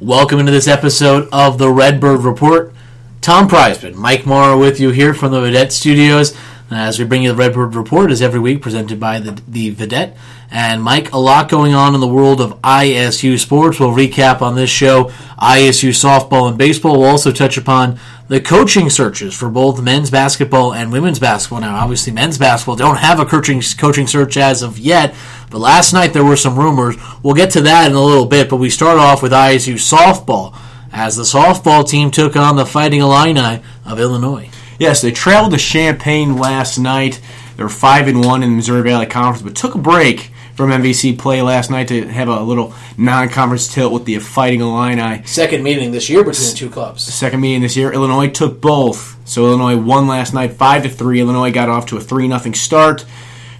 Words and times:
Welcome 0.00 0.40
into 0.40 0.52
this 0.52 0.68
episode 0.68 1.26
of 1.32 1.56
the 1.56 1.70
Redbird 1.70 2.20
Report. 2.20 2.74
Tom 3.22 3.48
Prizeman, 3.48 3.94
Mike 3.94 4.26
Morrow 4.26 4.60
with 4.60 4.78
you 4.78 4.90
here 4.90 5.14
from 5.14 5.32
the 5.32 5.40
Vidette 5.40 5.72
Studios. 5.72 6.36
As 6.70 6.98
we 6.98 7.06
bring 7.06 7.22
you 7.22 7.30
the 7.30 7.36
Redbird 7.36 7.74
Report, 7.74 8.12
is 8.12 8.20
every 8.20 8.38
week 8.38 8.60
presented 8.60 9.00
by 9.00 9.20
the, 9.20 9.40
the 9.48 9.74
Vidette. 9.74 10.14
And 10.50 10.82
Mike, 10.82 11.12
a 11.12 11.18
lot 11.18 11.48
going 11.48 11.72
on 11.72 11.94
in 11.94 12.02
the 12.02 12.06
world 12.06 12.42
of 12.42 12.60
ISU 12.60 13.38
sports. 13.38 13.80
We'll 13.80 13.88
recap 13.92 14.42
on 14.42 14.54
this 14.54 14.68
show 14.68 15.04
ISU 15.40 15.88
softball 15.90 16.46
and 16.46 16.58
baseball. 16.58 17.00
We'll 17.00 17.08
also 17.08 17.32
touch 17.32 17.56
upon 17.56 17.98
the 18.28 18.40
coaching 18.40 18.90
searches 18.90 19.34
for 19.34 19.48
both 19.48 19.80
men's 19.80 20.10
basketball 20.10 20.74
and 20.74 20.90
women's 20.90 21.18
basketball. 21.18 21.60
Now, 21.60 21.76
obviously, 21.76 22.12
men's 22.12 22.38
basketball 22.38 22.76
don't 22.76 22.96
have 22.96 23.20
a 23.20 23.24
coaching 23.24 23.62
coaching 23.78 24.06
search 24.06 24.36
as 24.36 24.62
of 24.62 24.78
yet, 24.78 25.14
but 25.50 25.58
last 25.58 25.92
night 25.92 26.12
there 26.12 26.24
were 26.24 26.36
some 26.36 26.58
rumors. 26.58 26.96
We'll 27.22 27.34
get 27.34 27.50
to 27.50 27.60
that 27.62 27.90
in 27.90 27.96
a 27.96 28.04
little 28.04 28.26
bit, 28.26 28.48
but 28.48 28.56
we 28.56 28.70
start 28.70 28.98
off 28.98 29.22
with 29.22 29.32
ISU 29.32 29.74
softball 29.74 30.58
as 30.92 31.16
the 31.16 31.22
softball 31.22 31.88
team 31.88 32.10
took 32.10 32.36
on 32.36 32.56
the 32.56 32.66
Fighting 32.66 33.00
Illini 33.00 33.62
of 33.84 34.00
Illinois. 34.00 34.50
Yes, 34.78 35.00
they 35.00 35.12
traveled 35.12 35.52
to 35.52 35.58
Champaign 35.58 36.36
last 36.36 36.78
night. 36.78 37.20
They're 37.56 37.68
five 37.68 38.08
and 38.08 38.24
one 38.24 38.42
in 38.42 38.50
the 38.50 38.56
Missouri 38.56 38.82
Valley 38.82 39.06
Conference, 39.06 39.42
but 39.42 39.54
took 39.54 39.74
a 39.74 39.78
break 39.78 40.32
from 40.56 40.70
MVC 40.70 41.18
play 41.18 41.42
last 41.42 41.70
night 41.70 41.88
to 41.88 42.08
have 42.08 42.28
a 42.28 42.40
little 42.40 42.74
non-conference 42.96 43.72
tilt 43.72 43.92
with 43.92 44.06
the 44.06 44.18
Fighting 44.18 44.62
Illini. 44.62 45.22
Second 45.26 45.62
meeting 45.62 45.92
this 45.92 46.08
year 46.08 46.24
between 46.24 46.48
the 46.48 46.56
two 46.56 46.70
clubs. 46.70 47.02
Second 47.02 47.40
meeting 47.40 47.60
this 47.60 47.76
year, 47.76 47.92
Illinois 47.92 48.28
took 48.28 48.60
both. 48.60 49.16
So 49.28 49.44
Illinois 49.44 49.76
won 49.76 50.06
last 50.06 50.32
night, 50.32 50.54
five 50.54 50.82
to 50.84 50.88
three. 50.88 51.20
Illinois 51.20 51.52
got 51.52 51.68
off 51.68 51.86
to 51.86 51.98
a 51.98 52.00
three 52.00 52.26
nothing 52.26 52.54
start. 52.54 53.04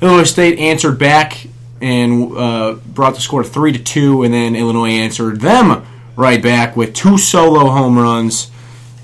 Illinois 0.00 0.24
State 0.24 0.59
answered 0.59 0.98
back 0.98 1.46
and 1.82 2.36
uh, 2.36 2.74
brought 2.86 3.14
the 3.14 3.20
score 3.20 3.42
to 3.42 3.48
three 3.48 3.72
to 3.72 3.78
two, 3.78 4.22
and 4.22 4.33
then 4.33 4.56
Illinois 4.56 4.91
answered 4.91 5.41
them 5.41 5.86
right 6.16 6.42
back 6.42 6.77
with 6.77 6.94
two 6.94 7.19
solo 7.19 7.69
home 7.69 7.98
runs, 7.98 8.50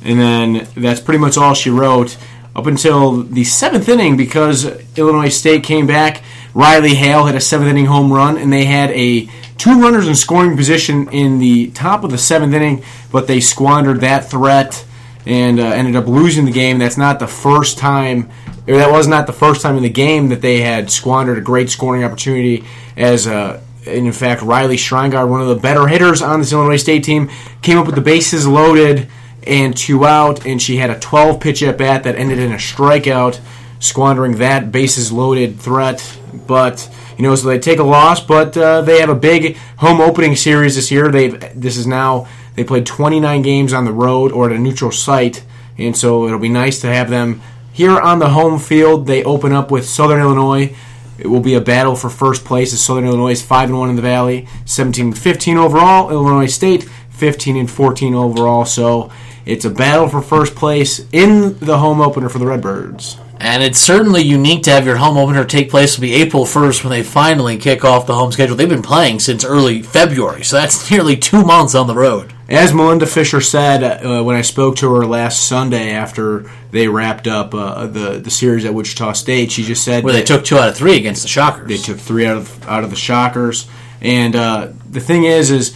and 0.02 0.18
then 0.18 0.66
that's 0.74 1.00
pretty 1.00 1.18
much 1.18 1.36
all 1.36 1.52
she 1.52 1.68
wrote 1.68 2.16
up 2.56 2.66
until 2.66 3.22
the 3.22 3.44
seventh 3.44 3.88
inning 3.88 4.16
because 4.16 4.64
Illinois 4.96 5.28
State 5.28 5.62
came 5.64 5.86
back. 5.86 6.22
Riley 6.54 6.94
Hale 6.94 7.26
hit 7.26 7.34
a 7.34 7.40
seventh 7.40 7.70
inning 7.70 7.86
home 7.86 8.12
run, 8.12 8.36
and 8.36 8.52
they 8.52 8.64
had 8.64 8.90
a 8.90 9.28
two 9.58 9.80
runners 9.80 10.06
in 10.08 10.14
scoring 10.14 10.56
position 10.56 11.08
in 11.10 11.38
the 11.38 11.70
top 11.70 12.04
of 12.04 12.10
the 12.10 12.18
seventh 12.18 12.54
inning, 12.54 12.82
but 13.10 13.26
they 13.26 13.40
squandered 13.40 14.00
that 14.00 14.28
threat 14.28 14.84
and 15.24 15.60
uh, 15.60 15.64
ended 15.64 15.96
up 15.96 16.06
losing 16.06 16.44
the 16.44 16.52
game. 16.52 16.78
That's 16.78 16.96
not 16.98 17.18
the 17.18 17.28
first 17.28 17.78
time, 17.78 18.30
that 18.66 18.90
was 18.90 19.06
not 19.06 19.26
the 19.26 19.32
first 19.32 19.62
time 19.62 19.76
in 19.76 19.82
the 19.82 19.90
game 19.90 20.28
that 20.28 20.40
they 20.40 20.60
had 20.60 20.90
squandered 20.90 21.38
a 21.38 21.42
great 21.42 21.70
scoring 21.70 22.04
opportunity. 22.04 22.64
As 22.96 23.26
uh, 23.26 23.60
and 23.86 24.06
in 24.06 24.12
fact, 24.12 24.42
Riley 24.42 24.76
Schreingard, 24.76 25.28
one 25.28 25.40
of 25.40 25.48
the 25.48 25.56
better 25.56 25.86
hitters 25.86 26.22
on 26.22 26.40
this 26.40 26.52
Illinois 26.52 26.76
State 26.76 27.04
team, 27.04 27.30
came 27.62 27.78
up 27.78 27.86
with 27.86 27.94
the 27.94 28.00
bases 28.00 28.46
loaded 28.46 29.08
and 29.46 29.76
two 29.76 30.04
out, 30.04 30.46
and 30.46 30.62
she 30.62 30.76
had 30.76 30.90
a 30.90 30.98
12 31.00 31.40
pitch 31.40 31.62
at 31.62 31.78
bat 31.78 32.04
that 32.04 32.16
ended 32.16 32.38
in 32.38 32.52
a 32.52 32.56
strikeout, 32.56 33.40
squandering 33.82 34.36
that 34.36 34.72
bases 34.72 35.12
loaded 35.12 35.58
threat. 35.58 36.18
But 36.46 36.88
you 37.18 37.24
know, 37.24 37.34
so 37.34 37.48
they 37.48 37.58
take 37.58 37.78
a 37.78 37.84
loss, 37.84 38.20
but 38.20 38.56
uh, 38.56 38.80
they 38.82 39.00
have 39.00 39.10
a 39.10 39.14
big 39.14 39.56
home 39.76 40.00
opening 40.00 40.36
series 40.36 40.76
this 40.76 40.90
year. 40.90 41.10
They 41.10 41.28
this 41.28 41.76
is 41.76 41.86
now 41.86 42.28
they 42.54 42.64
played 42.64 42.86
29 42.86 43.42
games 43.42 43.72
on 43.72 43.84
the 43.84 43.92
road 43.92 44.32
or 44.32 44.48
at 44.48 44.56
a 44.56 44.58
neutral 44.58 44.90
site, 44.90 45.44
and 45.76 45.96
so 45.96 46.26
it'll 46.26 46.38
be 46.38 46.48
nice 46.48 46.80
to 46.80 46.86
have 46.86 47.10
them 47.10 47.42
here 47.72 47.98
on 47.98 48.18
the 48.18 48.30
home 48.30 48.58
field. 48.58 49.06
They 49.06 49.24
open 49.24 49.52
up 49.52 49.70
with 49.70 49.84
Southern 49.84 50.20
Illinois. 50.20 50.74
It 51.18 51.26
will 51.28 51.40
be 51.40 51.54
a 51.54 51.60
battle 51.60 51.94
for 51.94 52.10
first 52.10 52.44
place 52.44 52.72
as 52.72 52.82
Southern 52.82 53.04
Illinois 53.04 53.32
is 53.32 53.42
5 53.42 53.68
and 53.68 53.78
1 53.78 53.90
in 53.90 53.96
the 53.96 54.02
Valley, 54.02 54.48
17 54.64 55.06
and 55.06 55.18
15 55.18 55.56
overall. 55.56 56.10
Illinois 56.10 56.46
State 56.46 56.88
15 57.10 57.56
and 57.56 57.70
14 57.70 58.14
overall. 58.14 58.64
So 58.64 59.10
it's 59.44 59.64
a 59.64 59.70
battle 59.70 60.08
for 60.08 60.20
first 60.20 60.56
place 60.56 61.06
in 61.12 61.58
the 61.58 61.78
home 61.78 62.00
opener 62.00 62.28
for 62.28 62.38
the 62.38 62.46
Redbirds. 62.46 63.18
And 63.42 63.60
it's 63.60 63.80
certainly 63.80 64.22
unique 64.22 64.62
to 64.62 64.70
have 64.70 64.86
your 64.86 64.98
home 64.98 65.18
opener 65.18 65.44
take 65.44 65.68
place. 65.68 65.94
It'll 65.94 66.02
be 66.02 66.14
April 66.14 66.44
1st 66.44 66.84
when 66.84 66.92
they 66.92 67.02
finally 67.02 67.58
kick 67.58 67.84
off 67.84 68.06
the 68.06 68.14
home 68.14 68.30
schedule. 68.30 68.54
They've 68.54 68.68
been 68.68 68.82
playing 68.82 69.18
since 69.18 69.44
early 69.44 69.82
February, 69.82 70.44
so 70.44 70.58
that's 70.58 70.88
nearly 70.92 71.16
two 71.16 71.42
months 71.42 71.74
on 71.74 71.88
the 71.88 71.94
road. 71.94 72.32
As 72.48 72.72
Melinda 72.72 73.04
Fischer 73.04 73.40
said 73.40 73.82
uh, 73.82 74.22
when 74.22 74.36
I 74.36 74.42
spoke 74.42 74.76
to 74.76 74.94
her 74.94 75.04
last 75.04 75.48
Sunday 75.48 75.90
after 75.90 76.48
they 76.70 76.86
wrapped 76.86 77.26
up 77.26 77.52
uh, 77.52 77.88
the 77.88 78.20
the 78.20 78.30
series 78.30 78.64
at 78.64 78.74
Wichita 78.74 79.14
State, 79.14 79.50
she 79.50 79.64
just 79.64 79.82
said 79.84 80.04
Where 80.04 80.12
they 80.12 80.22
took 80.22 80.44
two 80.44 80.56
out 80.58 80.68
of 80.68 80.76
three 80.76 80.96
against 80.96 81.22
the 81.22 81.28
Shockers. 81.28 81.66
they 81.66 81.78
took 81.78 81.98
three 81.98 82.26
out 82.26 82.36
of 82.36 82.68
out 82.68 82.84
of 82.84 82.90
the 82.90 82.96
Shockers. 82.96 83.66
And 84.00 84.36
uh, 84.36 84.68
the 84.88 85.00
thing 85.00 85.24
is, 85.24 85.50
is 85.50 85.74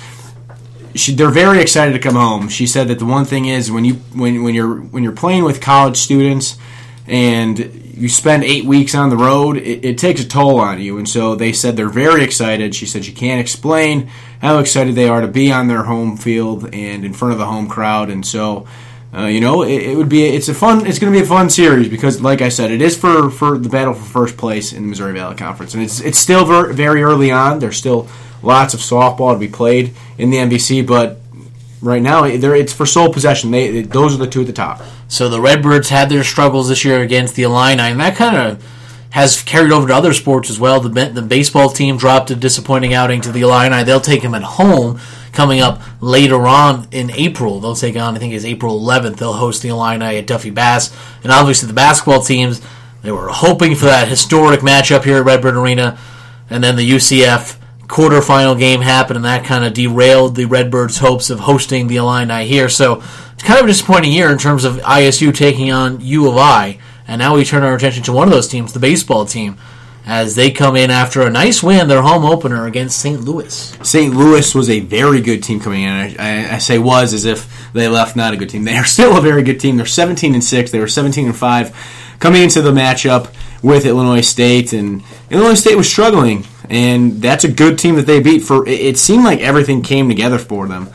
she, 0.94 1.14
they're 1.14 1.30
very 1.30 1.60
excited 1.60 1.94
to 1.94 1.98
come 1.98 2.14
home. 2.14 2.48
She 2.48 2.68
said 2.68 2.86
that 2.88 3.00
the 3.00 3.06
one 3.06 3.24
thing 3.24 3.46
is 3.46 3.72
when 3.72 3.84
you 3.84 3.94
when 4.14 4.44
when 4.44 4.54
you're 4.54 4.76
when 4.76 5.02
you're 5.02 5.12
playing 5.12 5.42
with 5.42 5.60
college 5.60 5.96
students 5.96 6.56
and 7.06 7.58
you 7.96 8.08
spend 8.08 8.44
eight 8.44 8.64
weeks 8.64 8.94
on 8.94 9.08
the 9.08 9.16
road, 9.16 9.56
it, 9.56 9.84
it, 9.84 9.98
takes 9.98 10.20
a 10.20 10.28
toll 10.28 10.60
on 10.60 10.80
you. 10.80 10.98
And 10.98 11.08
so 11.08 11.34
they 11.34 11.52
said 11.52 11.76
they're 11.76 11.88
very 11.88 12.22
excited. 12.22 12.74
She 12.74 12.84
said 12.84 13.04
she 13.04 13.12
can't 13.12 13.40
explain 13.40 14.10
how 14.42 14.58
excited 14.58 14.94
they 14.94 15.08
are 15.08 15.22
to 15.22 15.28
be 15.28 15.50
on 15.50 15.68
their 15.68 15.84
home 15.84 16.16
field 16.16 16.74
and 16.74 17.04
in 17.04 17.12
front 17.14 17.32
of 17.32 17.38
the 17.38 17.46
home 17.46 17.68
crowd. 17.68 18.10
And 18.10 18.26
so, 18.26 18.66
uh, 19.14 19.26
you 19.26 19.40
know, 19.40 19.62
it, 19.62 19.82
it, 19.82 19.96
would 19.96 20.10
be 20.10 20.24
it's 20.24 20.48
a 20.48 20.54
fun 20.54 20.86
it's 20.86 20.98
going 20.98 21.10
to 21.10 21.18
be 21.18 21.24
a 21.24 21.28
fun 21.28 21.48
series 21.48 21.88
because, 21.88 22.20
like 22.20 22.42
I 22.42 22.50
said, 22.50 22.70
it 22.70 22.82
is 22.82 22.98
for 22.98 23.30
for 23.30 23.56
the 23.56 23.68
battle 23.68 23.94
for 23.94 24.04
first 24.04 24.36
place 24.36 24.74
in 24.74 24.82
the 24.82 24.88
Missouri 24.88 25.14
Valley 25.14 25.36
Conference, 25.36 25.72
and 25.72 25.82
it's 25.82 26.00
it's 26.00 26.18
still 26.18 26.44
very, 26.44 26.74
very 26.74 27.02
early 27.02 27.30
on. 27.30 27.60
There's 27.60 27.78
still 27.78 28.08
lots 28.42 28.74
of 28.74 28.80
softball 28.80 29.32
to 29.32 29.38
be 29.38 29.48
played 29.48 29.94
in 30.18 30.30
the 30.30 30.36
MVC, 30.36 30.86
but 30.86 31.20
right 31.80 32.02
now 32.02 32.24
it's 32.24 32.74
for 32.74 32.84
sole 32.84 33.10
possession. 33.10 33.52
They 33.52 33.82
those 33.82 34.14
are 34.14 34.18
the 34.18 34.26
two 34.26 34.42
at 34.42 34.48
the 34.48 34.52
top. 34.52 34.82
So 35.08 35.28
the 35.28 35.40
Redbirds 35.40 35.88
had 35.88 36.08
their 36.08 36.24
struggles 36.24 36.68
this 36.68 36.84
year 36.84 37.00
against 37.00 37.36
the 37.36 37.44
Illini, 37.44 37.82
and 37.82 38.00
that 38.00 38.16
kind 38.16 38.36
of 38.36 38.64
has 39.10 39.42
carried 39.42 39.72
over 39.72 39.88
to 39.88 39.94
other 39.94 40.12
sports 40.12 40.50
as 40.50 40.60
well. 40.60 40.80
The, 40.80 41.06
the 41.06 41.22
baseball 41.22 41.70
team 41.70 41.96
dropped 41.96 42.30
a 42.30 42.36
disappointing 42.36 42.92
outing 42.92 43.20
to 43.22 43.32
the 43.32 43.40
Illini. 43.40 43.82
They'll 43.82 44.00
take 44.00 44.22
them 44.22 44.34
at 44.34 44.42
home 44.42 45.00
coming 45.32 45.60
up 45.60 45.80
later 46.00 46.46
on 46.46 46.88
in 46.90 47.10
April. 47.12 47.60
They'll 47.60 47.76
take 47.76 47.96
on, 47.96 48.16
I 48.16 48.18
think 48.18 48.34
it's 48.34 48.44
April 48.44 48.80
11th. 48.80 49.16
They'll 49.16 49.34
host 49.34 49.62
the 49.62 49.68
Illini 49.68 50.18
at 50.18 50.26
Duffy 50.26 50.50
Bass. 50.50 50.94
And 51.22 51.32
obviously 51.32 51.66
the 51.66 51.74
basketball 51.74 52.22
teams, 52.22 52.60
they 53.02 53.12
were 53.12 53.28
hoping 53.28 53.74
for 53.74 53.86
that 53.86 54.08
historic 54.08 54.60
matchup 54.60 55.04
here 55.04 55.18
at 55.18 55.24
Redbird 55.24 55.56
Arena. 55.56 55.98
And 56.50 56.62
then 56.62 56.76
the 56.76 56.88
UCF 56.88 57.56
quarterfinal 57.86 58.58
game 58.58 58.80
happened, 58.80 59.16
and 59.16 59.24
that 59.24 59.44
kind 59.44 59.64
of 59.64 59.74
derailed 59.74 60.34
the 60.34 60.44
Redbirds' 60.44 60.98
hopes 60.98 61.30
of 61.30 61.40
hosting 61.40 61.86
the 61.86 61.96
Illini 61.96 62.46
here. 62.46 62.68
So 62.68 63.02
it's 63.32 63.42
kind 63.42 63.58
of 63.58 63.64
a 63.64 63.68
disappointing 63.68 64.12
year 64.12 64.30
in 64.30 64.38
terms 64.38 64.64
of 64.64 64.76
ISU 64.76 65.34
taking 65.34 65.70
on 65.70 66.00
U 66.00 66.28
of 66.28 66.36
I. 66.36 66.78
And 67.08 67.20
now 67.20 67.36
we 67.36 67.44
turn 67.44 67.62
our 67.62 67.74
attention 67.74 68.02
to 68.04 68.12
one 68.12 68.26
of 68.26 68.34
those 68.34 68.48
teams, 68.48 68.72
the 68.72 68.80
baseball 68.80 69.24
team, 69.24 69.56
as 70.04 70.36
they 70.36 70.50
come 70.50 70.76
in 70.76 70.90
after 70.90 71.22
a 71.22 71.30
nice 71.30 71.62
win, 71.62 71.88
their 71.88 72.02
home 72.02 72.24
opener 72.24 72.66
against 72.66 72.98
St. 72.98 73.20
Louis. 73.20 73.76
St. 73.82 74.14
Louis 74.14 74.54
was 74.54 74.70
a 74.70 74.80
very 74.80 75.20
good 75.20 75.42
team 75.42 75.60
coming 75.60 75.82
in. 75.82 75.90
I, 75.90 76.16
I, 76.18 76.54
I, 76.54 76.58
say 76.58 76.78
was 76.78 77.12
as 77.12 77.24
if 77.24 77.72
they 77.72 77.88
left 77.88 78.14
not 78.14 78.32
a 78.32 78.36
good 78.36 78.48
team. 78.48 78.64
They 78.64 78.76
are 78.76 78.84
still 78.84 79.16
a 79.16 79.20
very 79.20 79.42
good 79.42 79.58
team. 79.58 79.76
They're 79.76 79.86
17 79.86 80.34
and 80.34 80.44
six. 80.44 80.70
They 80.70 80.78
were 80.78 80.86
17 80.86 81.26
and 81.26 81.36
five 81.36 81.74
coming 82.20 82.42
into 82.42 82.62
the 82.62 82.70
matchup 82.70 83.32
with 83.62 83.86
Illinois 83.86 84.20
State, 84.20 84.72
and 84.72 85.02
Illinois 85.30 85.54
State 85.54 85.76
was 85.76 85.88
struggling, 85.88 86.44
and 86.68 87.20
that's 87.22 87.44
a 87.44 87.50
good 87.50 87.78
team 87.78 87.96
that 87.96 88.06
they 88.06 88.20
beat. 88.20 88.40
For 88.40 88.66
it 88.66 88.98
seemed 88.98 89.24
like 89.24 89.40
everything 89.40 89.82
came 89.82 90.08
together 90.08 90.38
for 90.38 90.66
them. 90.66 90.88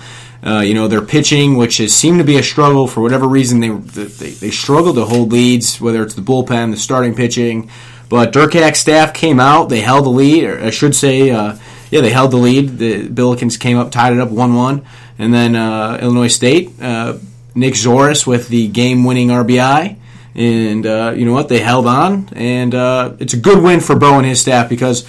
Uh, 0.43 0.59
you 0.59 0.73
know, 0.73 0.87
their 0.87 1.01
pitching, 1.01 1.55
which 1.55 1.77
has 1.77 1.93
seemed 1.93 2.17
to 2.17 2.23
be 2.23 2.37
a 2.37 2.43
struggle 2.43 2.87
for 2.87 3.01
whatever 3.01 3.27
reason, 3.27 3.59
they, 3.59 3.69
they 3.69 4.29
they 4.31 4.51
struggled 4.51 4.95
to 4.95 5.05
hold 5.05 5.31
leads, 5.31 5.79
whether 5.79 6.01
it's 6.01 6.15
the 6.15 6.21
bullpen, 6.21 6.71
the 6.71 6.77
starting 6.77 7.13
pitching. 7.13 7.69
But 8.09 8.33
Durkac's 8.33 8.79
staff 8.79 9.13
came 9.13 9.39
out, 9.39 9.69
they 9.69 9.79
held 9.79 10.05
the 10.05 10.09
lead, 10.09 10.43
or 10.43 10.61
I 10.61 10.69
should 10.71 10.93
say, 10.95 11.29
uh, 11.29 11.55
yeah, 11.91 12.01
they 12.01 12.09
held 12.09 12.31
the 12.31 12.37
lead. 12.37 12.77
The 12.77 13.07
Billikens 13.07 13.59
came 13.59 13.77
up, 13.77 13.91
tied 13.91 14.13
it 14.13 14.19
up 14.19 14.29
1 14.29 14.53
1. 14.53 14.85
And 15.19 15.33
then 15.33 15.55
uh, 15.55 15.99
Illinois 16.01 16.27
State, 16.27 16.71
uh, 16.81 17.19
Nick 17.53 17.75
Zoris 17.75 18.25
with 18.25 18.47
the 18.47 18.67
game 18.67 19.03
winning 19.03 19.27
RBI. 19.27 19.97
And 20.33 20.85
uh, 20.85 21.13
you 21.15 21.25
know 21.25 21.33
what? 21.33 21.49
They 21.49 21.59
held 21.59 21.87
on, 21.87 22.29
and 22.33 22.73
uh, 22.73 23.13
it's 23.19 23.33
a 23.33 23.37
good 23.37 23.61
win 23.61 23.81
for 23.81 23.95
Bo 23.95 24.17
and 24.17 24.25
his 24.25 24.39
staff 24.39 24.69
because 24.69 25.05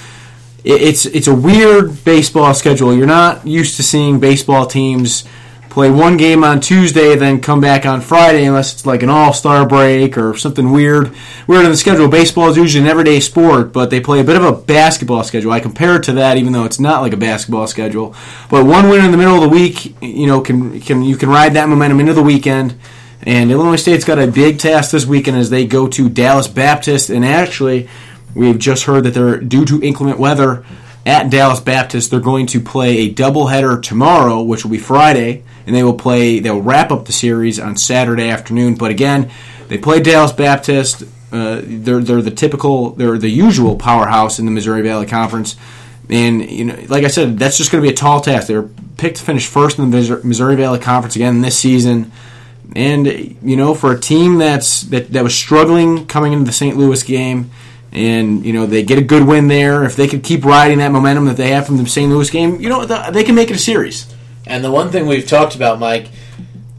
it's 0.64 1.06
it's 1.06 1.28
a 1.28 1.34
weird 1.34 2.04
baseball 2.04 2.54
schedule. 2.54 2.94
You're 2.94 3.06
not 3.06 3.46
used 3.46 3.76
to 3.76 3.82
seeing 3.82 4.18
baseball 4.18 4.66
teams 4.66 5.24
play 5.72 5.90
one 5.90 6.18
game 6.18 6.44
on 6.44 6.60
Tuesday, 6.60 7.16
then 7.16 7.40
come 7.40 7.58
back 7.58 7.86
on 7.86 8.02
Friday, 8.02 8.44
unless 8.44 8.74
it's 8.74 8.84
like 8.84 9.02
an 9.02 9.08
All 9.08 9.32
Star 9.32 9.66
break 9.66 10.18
or 10.18 10.36
something 10.36 10.70
weird. 10.70 11.12
Weird 11.46 11.64
in 11.64 11.70
the 11.70 11.76
schedule. 11.78 12.08
Baseball 12.08 12.50
is 12.50 12.58
usually 12.58 12.84
an 12.84 12.90
everyday 12.90 13.20
sport, 13.20 13.72
but 13.72 13.88
they 13.88 13.98
play 13.98 14.20
a 14.20 14.24
bit 14.24 14.36
of 14.36 14.44
a 14.44 14.52
basketball 14.52 15.24
schedule. 15.24 15.50
I 15.50 15.60
compare 15.60 15.96
it 15.96 16.02
to 16.04 16.12
that, 16.12 16.36
even 16.36 16.52
though 16.52 16.64
it's 16.64 16.78
not 16.78 17.00
like 17.00 17.14
a 17.14 17.16
basketball 17.16 17.66
schedule. 17.66 18.14
But 18.50 18.66
one 18.66 18.90
win 18.90 19.04
in 19.04 19.12
the 19.12 19.16
middle 19.16 19.36
of 19.36 19.40
the 19.40 19.48
week, 19.48 19.96
you 20.02 20.26
know, 20.26 20.42
can 20.42 20.78
can 20.80 21.02
you 21.02 21.16
can 21.16 21.30
ride 21.30 21.54
that 21.54 21.68
momentum 21.68 22.00
into 22.00 22.12
the 22.12 22.22
weekend. 22.22 22.78
And 23.24 23.50
Illinois 23.50 23.76
State's 23.76 24.04
got 24.04 24.18
a 24.18 24.26
big 24.26 24.58
task 24.58 24.90
this 24.90 25.06
weekend 25.06 25.36
as 25.36 25.48
they 25.48 25.64
go 25.64 25.86
to 25.88 26.08
Dallas 26.08 26.48
Baptist, 26.48 27.08
and 27.08 27.24
actually 27.24 27.88
We've 28.34 28.58
just 28.58 28.84
heard 28.84 29.04
that 29.04 29.14
they're 29.14 29.38
due 29.38 29.64
to 29.66 29.82
inclement 29.82 30.18
weather. 30.18 30.64
at 31.04 31.30
Dallas 31.30 31.58
Baptist. 31.58 32.10
They're 32.12 32.20
going 32.20 32.46
to 32.46 32.60
play 32.60 32.98
a 32.98 33.12
doubleheader 33.12 33.82
tomorrow, 33.82 34.40
which 34.40 34.64
will 34.64 34.70
be 34.70 34.78
Friday, 34.78 35.42
and 35.66 35.74
they 35.74 35.82
will 35.82 35.98
play. 35.98 36.38
They'll 36.38 36.62
wrap 36.62 36.92
up 36.92 37.06
the 37.06 37.12
series 37.12 37.58
on 37.58 37.76
Saturday 37.76 38.28
afternoon. 38.28 38.76
But 38.76 38.92
again, 38.92 39.28
they 39.66 39.78
play 39.78 40.00
Dallas 40.00 40.30
Baptist. 40.30 41.02
Uh, 41.32 41.60
they're 41.64 41.98
they're 41.98 42.22
the 42.22 42.30
typical, 42.30 42.90
they're 42.90 43.18
the 43.18 43.28
usual 43.28 43.74
powerhouse 43.74 44.38
in 44.38 44.44
the 44.44 44.52
Missouri 44.52 44.82
Valley 44.82 45.06
Conference, 45.06 45.56
and 46.08 46.48
you 46.48 46.66
know, 46.66 46.78
like 46.88 47.02
I 47.02 47.08
said, 47.08 47.36
that's 47.36 47.56
just 47.58 47.72
going 47.72 47.82
to 47.82 47.88
be 47.88 47.92
a 47.92 47.96
tall 47.96 48.20
task. 48.20 48.46
They're 48.46 48.62
picked 48.62 49.16
to 49.16 49.24
finish 49.24 49.48
first 49.48 49.80
in 49.80 49.90
the 49.90 50.20
Missouri 50.22 50.54
Valley 50.54 50.78
Conference 50.78 51.16
again 51.16 51.40
this 51.40 51.58
season. 51.58 52.12
And 52.74 53.06
you 53.42 53.56
know, 53.56 53.74
for 53.74 53.92
a 53.92 54.00
team 54.00 54.38
that's 54.38 54.82
that, 54.82 55.12
that 55.12 55.22
was 55.22 55.34
struggling 55.34 56.06
coming 56.06 56.32
into 56.32 56.44
the 56.46 56.52
St. 56.52 56.76
Louis 56.76 57.02
game, 57.02 57.50
and 57.92 58.44
you 58.44 58.52
know 58.52 58.66
they 58.66 58.82
get 58.82 58.98
a 58.98 59.02
good 59.02 59.26
win 59.26 59.48
there. 59.48 59.84
If 59.84 59.96
they 59.96 60.08
could 60.08 60.22
keep 60.22 60.44
riding 60.44 60.78
that 60.78 60.90
momentum 60.90 61.26
that 61.26 61.36
they 61.36 61.50
have 61.50 61.66
from 61.66 61.76
the 61.76 61.86
St. 61.86 62.10
Louis 62.10 62.30
game, 62.30 62.60
you 62.60 62.68
know 62.68 62.84
they 62.86 63.24
can 63.24 63.34
make 63.34 63.50
it 63.50 63.56
a 63.56 63.60
series. 63.60 64.12
And 64.46 64.64
the 64.64 64.70
one 64.70 64.90
thing 64.90 65.06
we've 65.06 65.26
talked 65.26 65.54
about, 65.54 65.78
Mike, 65.78 66.08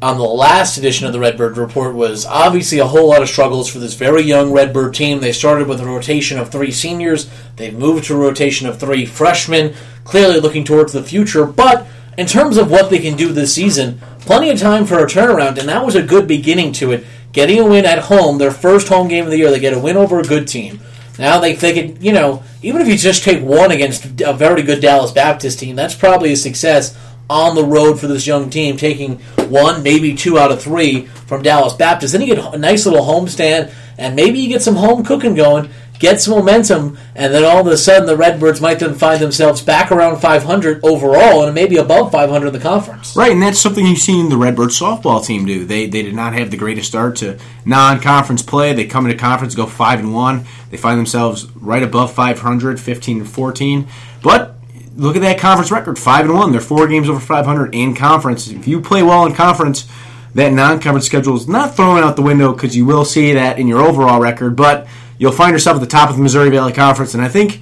on 0.03 0.17
the 0.17 0.23
last 0.23 0.77
edition 0.77 1.07
of 1.07 1.13
the 1.13 1.19
Redbird 1.19 1.55
Report 1.55 1.95
was 1.95 2.25
obviously 2.25 2.79
a 2.79 2.85
whole 2.85 3.07
lot 3.07 3.21
of 3.21 3.29
struggles 3.29 3.69
for 3.69 3.79
this 3.79 3.93
very 3.93 4.21
young 4.23 4.51
Redbird 4.51 4.93
team. 4.93 5.21
They 5.21 5.31
started 5.31 5.67
with 5.67 5.79
a 5.79 5.85
rotation 5.85 6.37
of 6.37 6.51
three 6.51 6.71
seniors. 6.71 7.29
They've 7.55 7.73
moved 7.73 8.05
to 8.05 8.15
a 8.15 8.17
rotation 8.17 8.67
of 8.67 8.79
three 8.79 9.05
freshmen, 9.05 9.75
clearly 10.03 10.41
looking 10.41 10.65
towards 10.65 10.91
the 10.91 11.03
future. 11.03 11.45
But 11.45 11.87
in 12.17 12.27
terms 12.27 12.57
of 12.57 12.69
what 12.69 12.89
they 12.89 12.99
can 12.99 13.15
do 13.15 13.31
this 13.31 13.53
season, 13.53 13.99
plenty 14.21 14.49
of 14.49 14.59
time 14.59 14.85
for 14.85 14.99
a 14.99 15.07
turnaround, 15.07 15.57
and 15.57 15.69
that 15.69 15.85
was 15.85 15.95
a 15.95 16.03
good 16.03 16.27
beginning 16.27 16.71
to 16.73 16.91
it. 16.91 17.05
Getting 17.31 17.59
a 17.59 17.65
win 17.65 17.85
at 17.85 17.99
home, 17.99 18.37
their 18.37 18.51
first 18.51 18.87
home 18.87 19.07
game 19.07 19.25
of 19.25 19.31
the 19.31 19.37
year, 19.37 19.49
they 19.49 19.59
get 19.59 19.73
a 19.73 19.79
win 19.79 19.97
over 19.97 20.19
a 20.19 20.23
good 20.23 20.47
team. 20.47 20.79
Now 21.17 21.39
they, 21.39 21.53
they 21.53 21.73
could, 21.73 22.03
you 22.03 22.11
know, 22.11 22.43
even 22.61 22.81
if 22.81 22.87
you 22.87 22.97
just 22.97 23.23
take 23.23 23.43
one 23.43 23.71
against 23.71 24.21
a 24.21 24.33
very 24.33 24.61
good 24.63 24.81
Dallas 24.81 25.11
Baptist 25.11 25.59
team, 25.59 25.75
that's 25.75 25.95
probably 25.95 26.31
a 26.33 26.37
success 26.37 26.97
on 27.29 27.55
the 27.55 27.63
road 27.63 27.99
for 27.99 28.07
this 28.07 28.27
young 28.27 28.49
team, 28.49 28.77
taking 28.77 29.17
one, 29.49 29.81
maybe 29.81 30.13
two 30.13 30.37
out 30.37 30.51
of 30.51 30.61
three 30.61 31.05
from 31.27 31.41
Dallas 31.41 31.73
Baptist. 31.73 32.13
Then 32.13 32.21
you 32.21 32.35
get 32.35 32.53
a 32.53 32.57
nice 32.57 32.85
little 32.85 33.05
homestand, 33.05 33.73
and 33.97 34.15
maybe 34.15 34.39
you 34.39 34.49
get 34.49 34.61
some 34.61 34.75
home 34.75 35.03
cooking 35.03 35.35
going, 35.35 35.69
get 35.99 36.21
some 36.21 36.35
momentum, 36.35 36.97
and 37.15 37.33
then 37.33 37.43
all 37.45 37.61
of 37.61 37.67
a 37.67 37.77
sudden 37.77 38.05
the 38.05 38.17
Redbirds 38.17 38.59
might 38.59 38.79
then 38.79 38.95
find 38.95 39.21
themselves 39.21 39.61
back 39.61 39.91
around 39.91 40.19
500 40.19 40.83
overall 40.83 41.43
and 41.43 41.55
maybe 41.55 41.77
above 41.77 42.11
500 42.11 42.47
in 42.47 42.53
the 42.53 42.59
conference. 42.59 43.15
Right, 43.15 43.31
and 43.31 43.41
that's 43.41 43.59
something 43.59 43.85
you've 43.85 43.99
seen 43.99 44.29
the 44.29 44.37
Redbird 44.37 44.69
softball 44.69 45.25
team 45.25 45.45
do. 45.45 45.65
They 45.65 45.87
they 45.87 46.01
did 46.01 46.15
not 46.15 46.33
have 46.33 46.51
the 46.51 46.57
greatest 46.57 46.87
start 46.87 47.15
to 47.17 47.39
non-conference 47.65 48.41
play. 48.41 48.73
They 48.73 48.85
come 48.85 49.05
into 49.05 49.17
conference, 49.17 49.55
go 49.55 49.65
five 49.65 49.99
and 49.99 50.13
one. 50.13 50.45
They 50.71 50.77
find 50.77 50.99
themselves 50.99 51.49
right 51.55 51.83
above 51.83 52.13
500, 52.13 52.79
15 52.79 53.19
and 53.19 53.29
14. 53.29 53.87
But 54.21 54.55
look 54.95 55.15
at 55.15 55.21
that 55.21 55.39
conference 55.39 55.71
record, 55.71 55.97
five 55.97 56.25
and 56.25 56.35
one. 56.35 56.51
They're 56.51 56.61
four 56.61 56.87
games 56.87 57.09
over 57.09 57.19
500 57.19 57.73
in 57.73 57.95
conference. 57.95 58.47
If 58.47 58.67
you 58.67 58.81
play 58.81 59.03
well 59.03 59.25
in 59.25 59.33
conference, 59.33 59.87
that 60.35 60.51
non-conference 60.51 61.05
schedule 61.05 61.35
is 61.35 61.47
not 61.47 61.75
thrown 61.75 62.03
out 62.03 62.15
the 62.15 62.21
window 62.21 62.53
because 62.53 62.75
you 62.75 62.85
will 62.85 63.05
see 63.05 63.33
that 63.33 63.59
in 63.59 63.67
your 63.67 63.81
overall 63.81 64.19
record. 64.19 64.55
But 64.55 64.87
you'll 65.23 65.31
find 65.31 65.53
yourself 65.53 65.75
at 65.75 65.79
the 65.79 65.87
top 65.87 66.09
of 66.09 66.17
the 66.17 66.21
Missouri 66.21 66.49
Valley 66.49 66.73
Conference, 66.73 67.13
and 67.13 67.23
I 67.23 67.29
think 67.29 67.61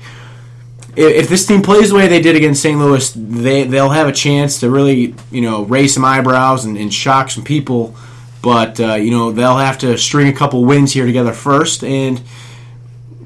if 0.95 1.29
this 1.29 1.45
team 1.45 1.61
plays 1.61 1.89
the 1.89 1.95
way 1.95 2.07
they 2.07 2.19
did 2.19 2.35
against 2.35 2.63
St. 2.63 2.77
Louis, 2.77 3.13
they 3.15 3.65
they'll 3.65 3.91
have 3.91 4.07
a 4.07 4.11
chance 4.11 4.61
to 4.61 4.69
really 4.71 5.13
you 5.29 5.41
know 5.41 5.63
raise 5.65 5.93
some 5.93 6.03
eyebrows 6.03 6.65
and, 6.65 6.75
and 6.75 6.91
shock 6.91 7.29
some 7.29 7.43
people. 7.43 7.95
But 8.41 8.79
uh, 8.79 8.95
you 8.95 9.11
know 9.11 9.31
they'll 9.31 9.57
have 9.57 9.77
to 9.79 9.95
string 9.99 10.27
a 10.27 10.33
couple 10.33 10.65
wins 10.65 10.91
here 10.91 11.05
together 11.05 11.33
first, 11.33 11.83
and 11.83 12.19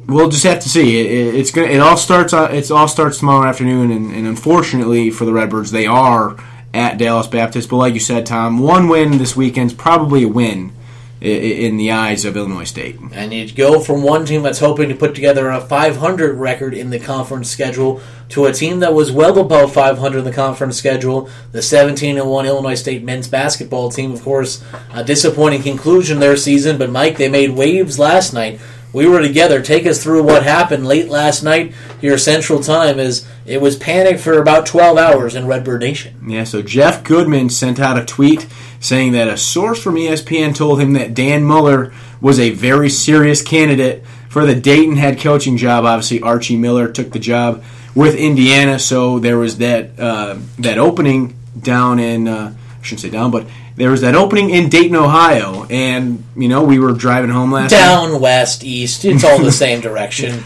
we'll 0.06 0.28
just 0.28 0.44
have 0.44 0.60
to 0.64 0.70
see. 0.70 1.00
It, 1.00 1.36
it's 1.36 1.52
gonna. 1.52 1.68
It 1.68 1.80
all 1.80 1.96
starts. 1.96 2.34
It's 2.34 2.72
all 2.72 2.90
starts 2.90 3.20
tomorrow 3.20 3.48
afternoon, 3.48 3.90
and, 3.90 4.14
and, 4.14 4.28
unfortunately 4.28 5.12
for 5.12 5.24
the 5.24 5.32
Redbirds, 5.32 5.72
they 5.72 5.86
are 5.86 6.36
at 6.74 6.98
Dallas 6.98 7.28
Baptist. 7.28 7.70
But 7.70 7.78
like 7.78 7.94
you 7.94 8.02
said, 8.02 8.26
Tom, 8.26 8.60
one 8.60 8.90
win 8.90 9.18
this 9.18 9.38
weekend's 9.38 9.74
probably 9.74 10.24
a 10.24 10.28
win 10.28 10.74
in 11.22 11.78
the 11.78 11.92
eyes 11.92 12.26
of 12.26 12.36
Illinois 12.36 12.66
State. 12.66 13.00
And 13.14 13.34
you 13.34 13.50
go 13.52 13.80
from 13.80 14.04
one 14.04 14.26
team 14.26 14.44
that's 14.44 14.60
hoping 14.60 14.90
to 14.90 14.96
put 14.96 15.16
together 15.16 15.50
a 15.50 15.62
500 15.62 16.36
record 16.36 16.74
in 16.74 16.90
the 16.90 17.00
conference 17.00 17.50
schedule 17.50 18.02
to 18.30 18.46
a 18.46 18.54
team 18.54 18.80
that 18.82 18.94
was 18.94 19.12
well 19.12 19.38
above 19.40 19.74
500 19.74 20.20
in 20.20 20.26
the 20.26 20.32
conference 20.32 20.78
schedule, 20.78 21.30
the 21.52 21.62
17 21.62 22.18
and 22.18 22.30
1 22.30 22.46
Illinois 22.46 22.76
State 22.76 23.04
men's 23.04 23.28
basketball 23.28 23.90
team. 23.90 24.12
Of 24.12 24.24
course, 24.24 24.64
a 24.94 25.04
disappointing 25.04 25.64
conclusion 25.64 26.20
their 26.20 26.36
season, 26.36 26.78
but 26.78 26.92
Mike, 26.92 27.18
they 27.18 27.30
made 27.30 27.52
waves 27.52 27.98
last 27.98 28.34
night 28.34 28.60
we 28.96 29.06
were 29.06 29.22
together. 29.22 29.62
Take 29.62 29.86
us 29.86 30.02
through 30.02 30.24
what 30.24 30.44
happened 30.44 30.88
late 30.88 31.10
last 31.10 31.44
night 31.44 31.74
here 32.00 32.18
Central 32.18 32.62
Time 32.62 32.98
as 32.98 33.28
it 33.46 33.60
was 33.60 33.76
panic 33.76 34.20
for 34.20 34.40
about 34.40 34.66
12 34.66 34.98
hours 34.98 35.36
in 35.36 35.48
Redbird 35.48 35.82
Nation. 35.82 36.16
Yeah, 36.26 36.46
so 36.46 36.62
Jeff 36.62 37.04
Goodman 37.04 37.50
sent 37.50 37.78
out 37.78 38.00
a 38.00 38.06
tweet 38.06 38.48
saying 38.86 39.14
that 39.14 39.28
a 39.28 39.38
source 39.38 39.82
from 39.82 39.96
ESPN 39.96 40.56
told 40.56 40.80
him 40.80 40.94
that 40.94 41.14
Dan 41.14 41.44
Muller 41.44 41.92
was 42.22 42.40
a 42.40 42.52
very 42.52 42.90
serious 42.90 43.42
candidate 43.42 44.06
for 44.30 44.46
the 44.46 44.56
Dayton 44.56 44.96
head 44.96 45.20
coaching 45.20 45.58
job. 45.58 45.86
Obviously, 45.86 46.22
Archie 46.22 46.56
Miller 46.56 46.92
took 46.92 47.12
the 47.12 47.20
job 47.20 47.64
with 47.96 48.16
Indiana, 48.16 48.78
so 48.78 49.20
there 49.20 49.38
was 49.38 49.58
that 49.58 50.00
uh, 50.00 50.38
that 50.60 50.78
opening 50.78 51.36
down 51.60 52.00
in 52.00 52.28
uh, 52.28 52.54
I 52.54 52.84
shouldn't 52.84 53.02
say 53.02 53.10
down, 53.10 53.32
but 53.32 53.48
there 53.76 53.90
was 53.90 54.02
that 54.02 54.16
opening 54.16 54.52
in 54.52 54.70
Dayton, 54.70 54.96
Ohio, 54.96 55.66
and 55.70 56.24
you 56.36 56.48
know 56.48 56.64
we 56.64 56.78
were 56.78 56.94
driving 56.94 57.32
home 57.32 57.52
last 57.52 57.72
down 57.72 58.12
night. 58.12 58.22
west, 58.22 58.64
east. 58.64 59.04
It's 59.04 59.24
all 59.24 59.40
the 59.40 59.52
same 59.66 59.82
direction. 59.82 60.44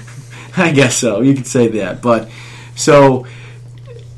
I 0.56 0.72
guess 0.72 0.96
so. 0.96 1.22
You 1.22 1.34
could 1.34 1.48
say 1.48 1.68
that, 1.70 2.02
but 2.02 2.30
so 2.76 3.28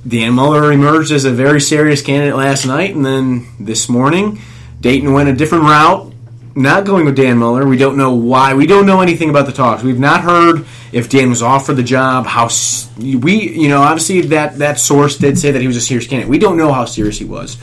Dan 0.08 0.34
Muller 0.34 0.72
emerged 0.72 1.12
as 1.12 1.26
a 1.26 1.32
very 1.32 1.62
serious 1.62 2.02
candidate 2.02 2.36
last 2.36 2.66
night, 2.66 2.96
and 2.96 3.06
then 3.06 3.48
this 3.60 3.88
morning 3.88 4.40
Dayton 4.80 5.14
went 5.14 5.30
a 5.30 5.34
different 5.34 5.66
route. 5.66 6.14
Not 6.54 6.84
going 6.84 7.06
with 7.06 7.16
Dan 7.16 7.38
Muller. 7.38 7.66
We 7.66 7.78
don't 7.78 7.96
know 7.96 8.14
why. 8.14 8.56
We 8.56 8.68
don't 8.68 8.86
know 8.86 9.00
anything 9.00 9.30
about 9.30 9.46
the 9.46 9.54
talks. 9.54 9.84
We've 9.84 10.00
not 10.00 10.22
heard 10.22 10.66
if 10.92 11.10
Dan 11.10 11.30
was 11.30 11.42
offered 11.42 11.76
the 11.76 11.84
job. 11.84 12.26
How 12.26 12.50
we, 12.98 13.50
you 13.52 13.70
know, 13.70 13.82
obviously 13.82 14.20
that 14.22 14.58
that 14.58 14.78
source 14.78 15.18
did 15.18 15.40
say 15.40 15.52
that 15.52 15.62
he 15.62 15.68
was 15.68 15.78
a 15.78 15.82
serious 15.82 16.08
candidate. 16.08 16.30
We 16.30 16.40
don't 16.40 16.58
know 16.58 16.74
how 16.74 16.84
serious 16.86 17.18
he 17.18 17.26
was 17.26 17.58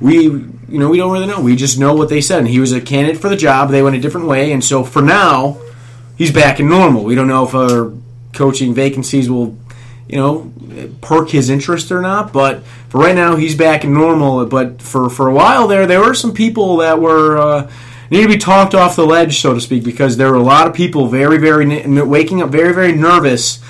we 0.00 0.22
you 0.22 0.78
know 0.78 0.88
we 0.88 0.96
don't 0.96 1.12
really 1.12 1.26
know. 1.26 1.40
We 1.40 1.56
just 1.56 1.78
know 1.78 1.94
what 1.94 2.08
they 2.08 2.20
said. 2.20 2.40
And 2.40 2.48
he 2.48 2.58
was 2.58 2.72
a 2.72 2.80
candidate 2.80 3.20
for 3.20 3.28
the 3.28 3.36
job. 3.36 3.70
They 3.70 3.82
went 3.82 3.96
a 3.96 4.00
different 4.00 4.26
way, 4.26 4.52
and 4.52 4.64
so 4.64 4.82
for 4.82 5.02
now, 5.02 5.58
he's 6.16 6.32
back 6.32 6.58
in 6.58 6.68
normal. 6.68 7.04
We 7.04 7.14
don't 7.14 7.28
know 7.28 7.46
if 7.46 7.54
our 7.54 7.92
coaching 8.32 8.74
vacancies 8.74 9.28
will 9.30 9.56
you 10.10 10.16
know 10.16 10.52
perk 11.00 11.30
his 11.30 11.50
interest 11.50 11.92
or 11.92 12.00
not. 12.00 12.32
But 12.32 12.64
for 12.88 13.00
right 13.00 13.14
now, 13.14 13.36
he's 13.36 13.54
back 13.54 13.84
in 13.84 13.94
normal. 13.94 14.44
But 14.46 14.82
for 14.82 15.08
for 15.08 15.28
a 15.28 15.34
while 15.34 15.68
there, 15.68 15.86
there 15.86 16.00
were 16.00 16.14
some 16.14 16.34
people 16.34 16.78
that 16.78 17.00
were. 17.00 17.38
Uh, 17.38 17.70
need 18.10 18.22
to 18.22 18.28
be 18.28 18.36
talked 18.36 18.74
off 18.74 18.96
the 18.96 19.06
ledge, 19.06 19.38
so 19.38 19.54
to 19.54 19.60
speak, 19.60 19.84
because 19.84 20.16
there 20.16 20.32
were 20.32 20.36
a 20.36 20.42
lot 20.42 20.66
of 20.66 20.74
people 20.74 21.06
very, 21.06 21.38
very 21.38 21.86
waking 22.02 22.42
up 22.42 22.50
very, 22.50 22.74
very 22.74 22.90
nervous 22.90 23.60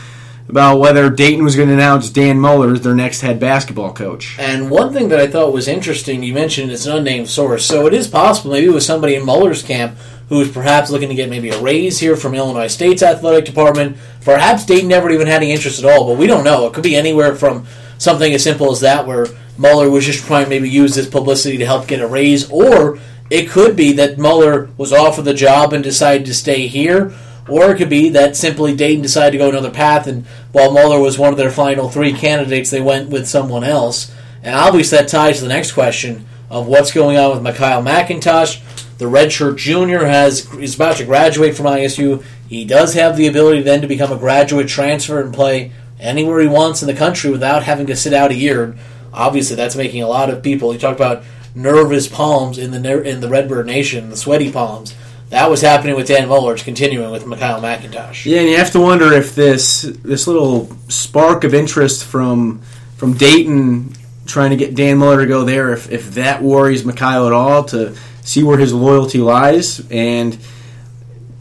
about 0.49 0.79
whether 0.79 1.09
Dayton 1.09 1.45
was 1.45 1.57
going 1.57 1.69
to 1.69 1.75
announce 1.75 2.11
Dan 2.11 2.41
Muller 2.41 2.73
as 2.73 2.81
their 2.81 2.95
next 2.95 3.21
head 3.21 3.39
basketball 3.39 3.93
coach. 3.93 4.37
And 4.39 4.71
one 4.71 4.93
thing 4.93 5.09
that 5.09 5.21
I 5.21 5.29
thought 5.29 5.53
was 5.53 5.69
interesting, 5.69 6.23
you 6.23 6.35
mentioned 6.35 6.73
it's 6.73 6.87
an 6.87 6.97
unnamed 6.97 7.29
source, 7.29 7.65
so 7.65 7.87
it 7.87 7.95
is 7.95 8.09
possible 8.09 8.53
maybe 8.53 8.67
it 8.67 8.75
was 8.75 8.85
somebody 8.85 9.15
in 9.15 9.25
Muller's 9.25 9.63
camp 9.63 9.97
who 10.31 10.39
was 10.39 10.51
perhaps 10.51 10.91
looking 10.91 11.11
to 11.11 11.15
get 11.15 11.29
maybe 11.29 11.51
a 11.51 11.61
raise 11.61 11.99
here 11.99 12.17
from 12.17 12.35
Illinois 12.35 12.69
State's 12.69 13.03
athletic 13.03 13.45
department. 13.45 13.99
Perhaps 14.23 14.65
Dayton 14.65 14.89
never 14.89 15.11
even 15.11 15.27
had 15.27 15.43
any 15.43 15.53
interest 15.53 15.85
at 15.85 15.91
all, 15.91 16.07
but 16.07 16.19
we 16.19 16.27
don't 16.27 16.45
know. 16.45 16.67
It 16.67 16.73
could 16.73 16.83
be 16.83 16.97
anywhere 16.97 17.35
from 17.35 17.67
something 17.99 18.33
as 18.33 18.43
simple 18.43 18.73
as 18.73 18.81
that, 18.81 19.07
where 19.07 19.27
Muller 19.59 19.91
was 19.91 20.07
just 20.07 20.25
trying 20.25 20.45
to 20.45 20.51
maybe 20.51 20.71
use 20.71 20.95
this 20.95 21.09
publicity 21.09 21.59
to 21.59 21.67
help 21.67 21.87
get 21.87 22.01
a 22.01 22.07
raise, 22.07 22.51
or 22.51 22.99
it 23.29 23.51
could 23.51 23.77
be 23.77 23.93
that 23.93 24.17
Muller 24.17 24.71
was 24.79 24.95
offered 24.95 25.27
the 25.27 25.35
job 25.35 25.75
and 25.75 25.85
decided 25.85 26.25
to 26.27 26.35
stay 26.35 26.67
here 26.67 27.13
or 27.51 27.73
it 27.73 27.79
could 27.79 27.91
be 27.91 28.09
that 28.11 28.37
simply 28.37 28.75
Dayton 28.75 29.03
decided 29.03 29.33
to 29.33 29.39
go 29.39 29.49
another 29.49 29.71
path, 29.71 30.07
and 30.07 30.25
while 30.53 30.73
Muller 30.73 31.01
was 31.01 31.19
one 31.19 31.33
of 31.33 31.39
their 31.39 31.51
final 31.51 31.89
three 31.89 32.13
candidates, 32.13 32.71
they 32.71 32.81
went 32.81 33.11
with 33.11 33.29
someone 33.29 33.65
else. 33.65 34.15
And 34.43 34.55
obviously, 34.55 34.99
that 34.99 35.09
ties 35.09 35.39
to 35.39 35.43
the 35.43 35.49
next 35.49 35.73
question 35.73 36.27
of 36.49 36.69
what's 36.69 36.93
going 36.93 37.17
on 37.17 37.43
with 37.43 37.57
MiKyle 37.57 37.85
McIntosh. 37.85 38.61
The 39.01 39.07
redshirt 39.07 39.57
junior 39.57 40.05
has 40.05 40.53
is 40.55 40.75
about 40.75 40.99
to 40.99 41.07
graduate 41.07 41.57
from 41.57 41.65
ISU. 41.65 42.23
He 42.51 42.67
does 42.67 42.93
have 42.93 43.17
the 43.17 43.27
ability 43.27 43.63
then 43.63 43.81
to 43.81 43.87
become 43.87 44.13
a 44.13 44.19
graduate 44.19 44.69
transfer 44.69 45.21
and 45.23 45.33
play 45.33 45.73
anywhere 45.99 46.41
he 46.41 46.47
wants 46.47 46.83
in 46.83 46.87
the 46.87 46.95
country 46.95 47.31
without 47.31 47.63
having 47.63 47.87
to 47.87 47.97
sit 47.97 48.13
out 48.13 48.31
a 48.31 48.35
year. 48.35 48.77
Obviously, 49.11 49.57
that's 49.57 49.75
making 49.75 50.03
a 50.03 50.07
lot 50.07 50.29
of 50.29 50.43
people. 50.43 50.75
You 50.75 50.79
talk 50.79 50.97
about 50.97 51.25
nervous 51.55 52.09
palms 52.09 52.59
in 52.59 52.73
the 52.73 53.03
in 53.03 53.23
the 53.23 53.29
Redbird 53.31 53.67
Nation, 53.67 54.11
the 54.11 54.19
sweaty 54.19 54.53
palms 54.53 54.95
that 55.31 55.49
was 55.49 55.63
happening 55.63 55.97
with 55.97 56.09
Dan 56.09 56.29
Muller. 56.29 56.53
It's 56.53 56.63
continuing 56.63 57.11
with 57.11 57.25
MiKyle 57.25 57.61
McIntosh. 57.61 58.27
Yeah, 58.27 58.41
and 58.41 58.51
you 58.51 58.59
have 58.59 58.73
to 58.73 58.81
wonder 58.81 59.15
if 59.15 59.35
this 59.35 59.83
this 59.83 60.27
little 60.27 60.67
spark 60.89 61.45
of 61.45 61.55
interest 61.55 62.05
from 62.05 62.61
from 62.99 63.15
Dayton 63.15 63.95
trying 64.27 64.51
to 64.51 64.57
get 64.57 64.75
Dan 64.75 64.99
Muller 64.99 65.21
to 65.21 65.27
go 65.27 65.45
there, 65.45 65.73
if, 65.73 65.91
if 65.91 66.15
that 66.15 66.43
worries 66.43 66.85
MiKyle 66.85 67.27
at 67.27 67.33
all 67.33 67.65
to 67.65 67.97
see 68.31 68.43
where 68.45 68.59
his 68.59 68.73
loyalty 68.73 69.19
lies. 69.19 69.85
And, 69.91 70.39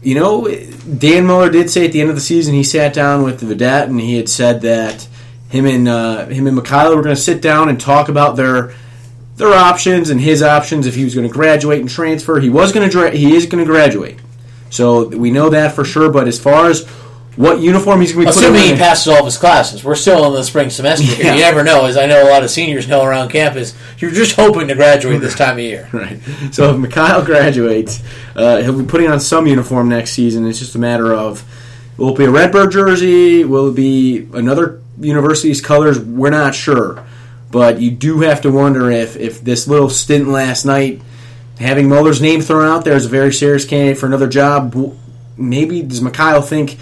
you 0.02 0.14
know, 0.14 0.48
Dan 0.48 1.26
Muller 1.26 1.50
did 1.50 1.70
say 1.70 1.86
at 1.86 1.92
the 1.92 2.00
end 2.00 2.10
of 2.10 2.16
the 2.16 2.20
season 2.20 2.54
he 2.54 2.64
sat 2.64 2.92
down 2.92 3.22
with 3.22 3.40
the 3.40 3.46
Vidette 3.46 3.84
and 3.84 4.00
he 4.00 4.16
had 4.16 4.28
said 4.28 4.62
that 4.62 5.06
him 5.48 5.66
and 5.66 5.88
uh, 5.88 6.26
him 6.26 6.46
and 6.46 6.58
MiKyle 6.58 6.94
were 6.94 7.02
going 7.02 7.14
to 7.14 7.20
sit 7.20 7.40
down 7.40 7.68
and 7.68 7.80
talk 7.80 8.08
about 8.08 8.36
their 8.36 8.74
their 9.36 9.54
options 9.54 10.10
and 10.10 10.20
his 10.20 10.42
options 10.42 10.86
if 10.86 10.94
he 10.94 11.04
was 11.04 11.14
going 11.14 11.26
to 11.26 11.32
graduate 11.32 11.80
and 11.80 11.88
transfer. 11.88 12.40
He 12.40 12.50
was 12.50 12.72
going 12.72 12.86
to 12.86 12.92
dra- 12.92 13.10
he 13.10 13.34
is 13.34 13.46
going 13.46 13.64
to 13.64 13.70
graduate, 13.70 14.18
so 14.68 15.08
we 15.08 15.30
know 15.30 15.48
that 15.48 15.74
for 15.74 15.84
sure. 15.84 16.10
But 16.10 16.28
as 16.28 16.38
far 16.38 16.68
as 16.68 16.86
what 17.36 17.60
uniform 17.60 18.00
he's 18.00 18.12
going 18.12 18.26
to 18.26 18.32
be 18.32 18.38
Assuming 18.38 18.62
he 18.62 18.74
passes 18.76 19.08
all 19.08 19.20
of 19.20 19.24
his 19.24 19.38
classes. 19.38 19.84
We're 19.84 19.94
still 19.94 20.26
in 20.26 20.32
the 20.34 20.42
spring 20.42 20.70
semester 20.70 21.06
here. 21.06 21.26
Yeah. 21.30 21.34
You 21.34 21.40
never 21.40 21.62
know, 21.62 21.86
as 21.86 21.96
I 21.96 22.06
know 22.06 22.26
a 22.26 22.30
lot 22.30 22.42
of 22.42 22.50
seniors 22.50 22.88
know 22.88 23.04
around 23.04 23.30
campus. 23.30 23.74
You're 23.98 24.10
just 24.10 24.34
hoping 24.34 24.68
to 24.68 24.74
graduate 24.74 25.20
this 25.20 25.34
time 25.36 25.58
of 25.58 25.64
year. 25.64 25.88
Right. 25.92 26.20
So 26.52 26.70
if 26.70 26.76
MiKyle 26.76 27.24
graduates, 27.24 28.02
uh, 28.34 28.62
he'll 28.62 28.78
be 28.78 28.86
putting 28.86 29.08
on 29.10 29.20
some 29.20 29.46
uniform 29.46 29.88
next 29.88 30.12
season. 30.12 30.46
It's 30.46 30.58
just 30.58 30.74
a 30.74 30.78
matter 30.78 31.14
of 31.14 31.44
will 31.96 32.10
it 32.10 32.18
be 32.18 32.24
a 32.24 32.30
Redbird 32.30 32.72
jersey? 32.72 33.44
Will 33.44 33.68
it 33.68 33.76
be 33.76 34.28
another 34.32 34.80
university's 34.98 35.60
colors? 35.60 35.98
We're 35.98 36.30
not 36.30 36.54
sure. 36.54 37.04
But 37.50 37.80
you 37.80 37.90
do 37.90 38.20
have 38.20 38.42
to 38.42 38.50
wonder 38.50 38.90
if, 38.90 39.16
if 39.16 39.40
this 39.40 39.66
little 39.66 39.90
stint 39.90 40.28
last 40.28 40.64
night, 40.64 41.02
having 41.58 41.88
Muller's 41.88 42.20
name 42.20 42.40
thrown 42.40 42.66
out 42.66 42.84
there 42.84 42.94
as 42.94 43.06
a 43.06 43.08
very 43.08 43.32
serious 43.32 43.64
candidate 43.64 43.98
for 43.98 44.06
another 44.06 44.28
job, 44.28 44.74
maybe 45.36 45.82
does 45.82 46.00
MiKyle 46.00 46.46
think, 46.46 46.78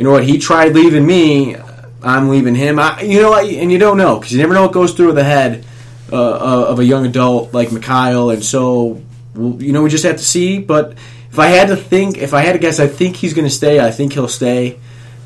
you 0.00 0.04
know 0.04 0.12
what, 0.12 0.24
he 0.24 0.38
tried 0.38 0.72
leaving 0.72 1.04
me, 1.04 1.56
I'm 2.02 2.30
leaving 2.30 2.54
him. 2.54 2.78
I, 2.78 3.02
you 3.02 3.20
know, 3.20 3.36
and 3.36 3.70
you 3.70 3.76
don't 3.76 3.98
know 3.98 4.18
because 4.18 4.32
you 4.32 4.38
never 4.38 4.54
know 4.54 4.62
what 4.62 4.72
goes 4.72 4.94
through 4.94 5.12
the 5.12 5.22
head 5.22 5.66
uh, 6.10 6.16
uh, 6.16 6.66
of 6.70 6.78
a 6.78 6.84
young 6.86 7.04
adult 7.04 7.52
like 7.52 7.68
MiKyle, 7.68 8.32
and 8.32 8.42
so 8.42 9.02
you 9.34 9.74
know 9.74 9.82
we 9.82 9.90
just 9.90 10.04
have 10.04 10.16
to 10.16 10.24
see. 10.24 10.58
But 10.58 10.92
if 11.30 11.38
I 11.38 11.48
had 11.48 11.68
to 11.68 11.76
think, 11.76 12.16
if 12.16 12.32
I 12.32 12.40
had 12.40 12.54
to 12.54 12.58
guess, 12.58 12.80
I 12.80 12.86
think 12.86 13.16
he's 13.16 13.34
going 13.34 13.46
to 13.46 13.54
stay. 13.54 13.78
I 13.78 13.90
think 13.90 14.14
he'll 14.14 14.26
stay, 14.26 14.78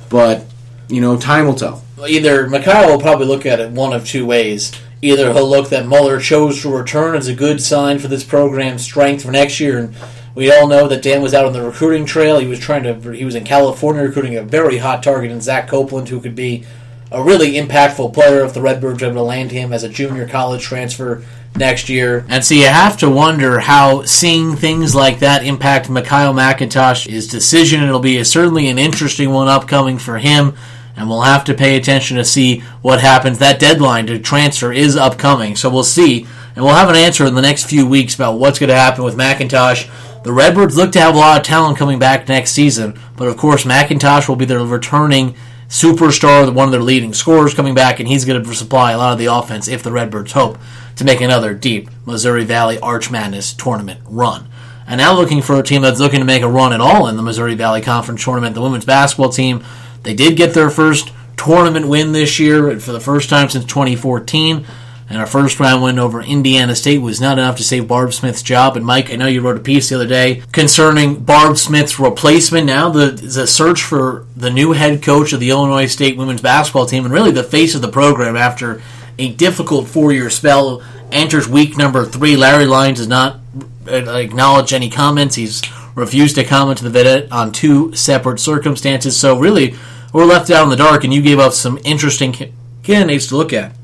but 0.09 0.45
you 0.89 1.01
know, 1.01 1.17
time 1.21 1.47
will 1.47 1.55
tell. 1.55 1.85
Either 2.05 2.49
MiKyle 2.49 2.89
will 2.89 3.01
probably 3.01 3.27
look 3.27 3.47
at 3.47 3.61
it 3.61 3.71
one 3.71 3.93
of 3.93 4.05
two 4.09 4.27
ways. 4.27 4.73
Either 5.03 5.33
he'll 5.33 5.49
look 5.49 5.69
that 5.69 5.87
Muller 5.87 6.19
chose 6.19 6.61
to 6.63 6.77
return 6.77 7.15
as 7.15 7.29
a 7.29 7.35
good 7.37 7.63
sign 7.63 8.01
for 8.01 8.09
this 8.09 8.25
program's 8.25 8.83
strength 8.83 9.23
for 9.23 9.31
next 9.31 9.61
year, 9.61 9.79
and 9.79 9.95
we 10.35 10.53
all 10.53 10.67
know 10.67 10.89
that 10.89 11.03
Dan 11.03 11.23
was 11.23 11.35
out 11.35 11.45
on 11.45 11.53
the 11.53 11.63
recruiting 11.63 12.07
trail. 12.07 12.39
He 12.39 12.47
was 12.47 12.59
trying 12.59 12.83
to 12.83 13.13
he 13.13 13.25
was 13.25 13.35
in 13.35 13.45
California 13.45 14.03
recruiting 14.03 14.37
a 14.37 14.43
very 14.43 14.79
hot 14.79 15.03
target 15.03 15.31
in 15.31 15.41
Zach 15.41 15.69
Copeland, 15.69 16.09
who 16.09 16.21
could 16.21 16.35
be 16.35 16.65
a 17.13 17.23
really 17.23 17.53
impactful 17.53 18.13
player 18.13 18.45
if 18.45 18.55
the 18.55 18.61
Redbirds 18.61 19.03
are 19.03 19.07
able 19.07 19.17
to 19.17 19.23
land 19.23 19.53
him 19.53 19.73
as 19.73 19.85
a 19.85 19.89
junior 19.89 20.27
college 20.27 20.63
transfer 20.63 21.23
next 21.57 21.89
year. 21.89 22.25
And 22.29 22.45
so 22.45 22.55
you 22.55 22.67
have 22.67 22.97
to 22.99 23.09
wonder 23.09 23.61
how 23.61 24.03
seeing 24.03 24.57
things 24.57 24.95
like 24.95 25.21
that 25.21 25.45
impact 25.45 25.89
MiKyle 25.89 26.35
McIntosh's 26.35 27.29
decision. 27.29 27.85
It'll 27.85 28.01
be 28.01 28.19
a, 28.19 28.25
certainly 28.25 28.69
an 28.69 28.79
interesting 28.79 29.31
one 29.31 29.47
upcoming 29.47 29.99
for 29.99 30.19
him, 30.19 30.57
and 30.97 31.09
we'll 31.09 31.23
have 31.23 31.45
to 31.45 31.55
pay 31.55 31.77
attention 31.77 32.17
to 32.17 32.25
see 32.25 32.61
what 32.83 33.01
happens. 33.01 33.39
That 33.39 33.61
deadline 33.61 34.07
to 34.07 34.19
transfer 34.19 34.73
is 34.73 34.97
upcoming, 34.97 35.55
so 35.55 35.71
we'll 35.71 35.85
see. 35.85 36.27
And 36.57 36.65
we'll 36.65 36.75
have 36.75 36.89
an 36.89 36.97
answer 36.97 37.27
in 37.27 37.35
the 37.35 37.43
next 37.43 37.65
few 37.65 37.87
weeks 37.87 38.15
about 38.15 38.39
what's 38.39 38.59
going 38.59 38.69
to 38.69 38.77
happen 38.77 39.05
with 39.05 39.17
McIntosh. 39.17 39.89
The 40.25 40.33
Redbirds 40.33 40.75
look 40.75 40.91
to 40.93 41.01
have 41.01 41.15
a 41.15 41.19
lot 41.19 41.37
of 41.39 41.47
talent 41.47 41.77
coming 41.77 41.99
back 41.99 42.29
next 42.29 42.53
season, 42.53 42.99
but 43.15 43.29
of 43.29 43.37
course, 43.37 43.65
McIntosh 43.65 44.27
will 44.27 44.37
be 44.37 44.47
their 44.47 44.65
returning 44.65 45.35
superstar, 45.69 46.51
one 46.51 46.69
of 46.69 46.73
their 46.73 46.81
leading 46.81 47.13
scorers 47.13 47.53
coming 47.53 47.75
back, 47.75 48.01
and 48.01 48.09
he's 48.09 48.25
going 48.25 48.43
to 48.43 48.55
supply 48.55 48.93
a 48.93 48.97
lot 48.97 49.13
of 49.13 49.19
the 49.19 49.27
offense 49.27 49.69
if 49.69 49.83
the 49.83 49.93
Redbirds 49.93 50.33
hope 50.33 50.57
to 50.97 51.05
make 51.05 51.21
another 51.21 51.53
deep 51.53 51.91
Missouri 52.07 52.45
Valley 52.45 52.79
Arch 52.79 53.11
Madness 53.11 53.53
tournament 53.53 54.01
run. 54.07 54.49
And 54.87 54.99
now 54.99 55.15
looking 55.15 55.43
for 55.43 55.59
a 55.59 55.63
team 55.63 55.83
that's 55.83 56.01
looking 56.01 56.21
to 56.21 56.27
make 56.27 56.43
a 56.43 56.49
run 56.49 56.73
at 56.73 56.81
all 56.81 57.07
in 57.07 57.17
the 57.17 57.23
Missouri 57.23 57.55
Valley 57.55 57.83
Conference 57.83 58.25
tournament, 58.25 58.55
the 58.55 58.63
women's 58.63 58.87
basketball 58.87 59.29
team. 59.29 59.63
They 60.05 60.15
did 60.15 60.39
get 60.39 60.55
their 60.55 60.71
first 60.71 61.13
tournament 61.37 61.87
win 61.87 62.13
this 62.13 62.41
year 62.41 62.81
for 62.81 62.93
the 62.93 63.01
first 63.01 63.29
time 63.29 63.51
since 63.51 63.67
2014. 63.67 64.65
And 65.09 65.19
our 65.19 65.27
first 65.27 65.61
round 65.61 65.83
win 65.83 65.99
over 65.99 66.23
Indiana 66.23 66.75
State 66.75 66.99
was 66.99 67.21
not 67.21 67.39
enough 67.39 67.57
to 67.59 67.63
save 67.65 67.87
Barb 67.87 68.15
Smith's 68.15 68.43
job. 68.43 68.77
And 68.77 68.87
Mike, 68.87 69.13
I 69.13 69.17
know 69.17 69.27
you 69.27 69.43
wrote 69.43 69.59
a 69.59 69.61
piece 69.61 69.89
the 69.89 69.97
other 69.97 70.07
day 70.07 70.43
concerning 70.51 71.23
Barb 71.23 71.59
Smith's 71.59 71.99
replacement. 71.99 72.67
Now 72.67 72.89
the 72.89 73.11
the 73.11 73.47
search 73.47 73.83
for 73.83 74.27
the 74.35 74.51
new 74.51 74.73
head 74.73 75.03
coach 75.03 75.33
of 75.33 75.41
the 75.41 75.51
Illinois 75.51 75.87
State 75.87 76.17
women's 76.17 76.41
basketball 76.41 76.87
team 76.87 77.05
and 77.05 77.13
really 77.13 77.31
the 77.31 77.43
face 77.43 77.75
of 77.75 77.83
the 77.83 77.89
program 77.89 78.37
after 78.37 78.81
a 79.19 79.31
difficult 79.33 79.89
four 79.89 80.13
year 80.13 80.31
spell 80.31 80.83
enters 81.13 81.49
week 81.49 81.77
number 81.77 82.05
three. 82.05 82.37
Larry 82.37 82.67
Lyons 82.67 82.99
does 82.99 83.09
not 83.09 83.41
acknowledge 83.87 84.73
any 84.73 84.91
comments. 84.91 85.37
He's 85.37 85.63
refused 85.95 86.35
to 86.37 86.45
comment 86.45 86.79
to 86.79 86.89
the 86.89 86.99
Vidette 86.99 87.31
on 87.31 87.53
two 87.53 87.95
separate 87.95 88.41
circumstances. 88.41 89.19
So 89.19 89.39
really, 89.39 89.75
we're 90.13 90.25
left 90.25 90.51
out 90.51 90.65
in 90.65 90.71
the 90.71 90.77
dark, 90.77 91.05
and 91.05 91.13
you 91.13 91.23
gave 91.23 91.39
us 91.39 91.59
some 91.59 91.79
interesting 91.85 92.35
candidates 92.83 93.29
to 93.29 93.37
look 93.37 93.53
at. 93.53 93.75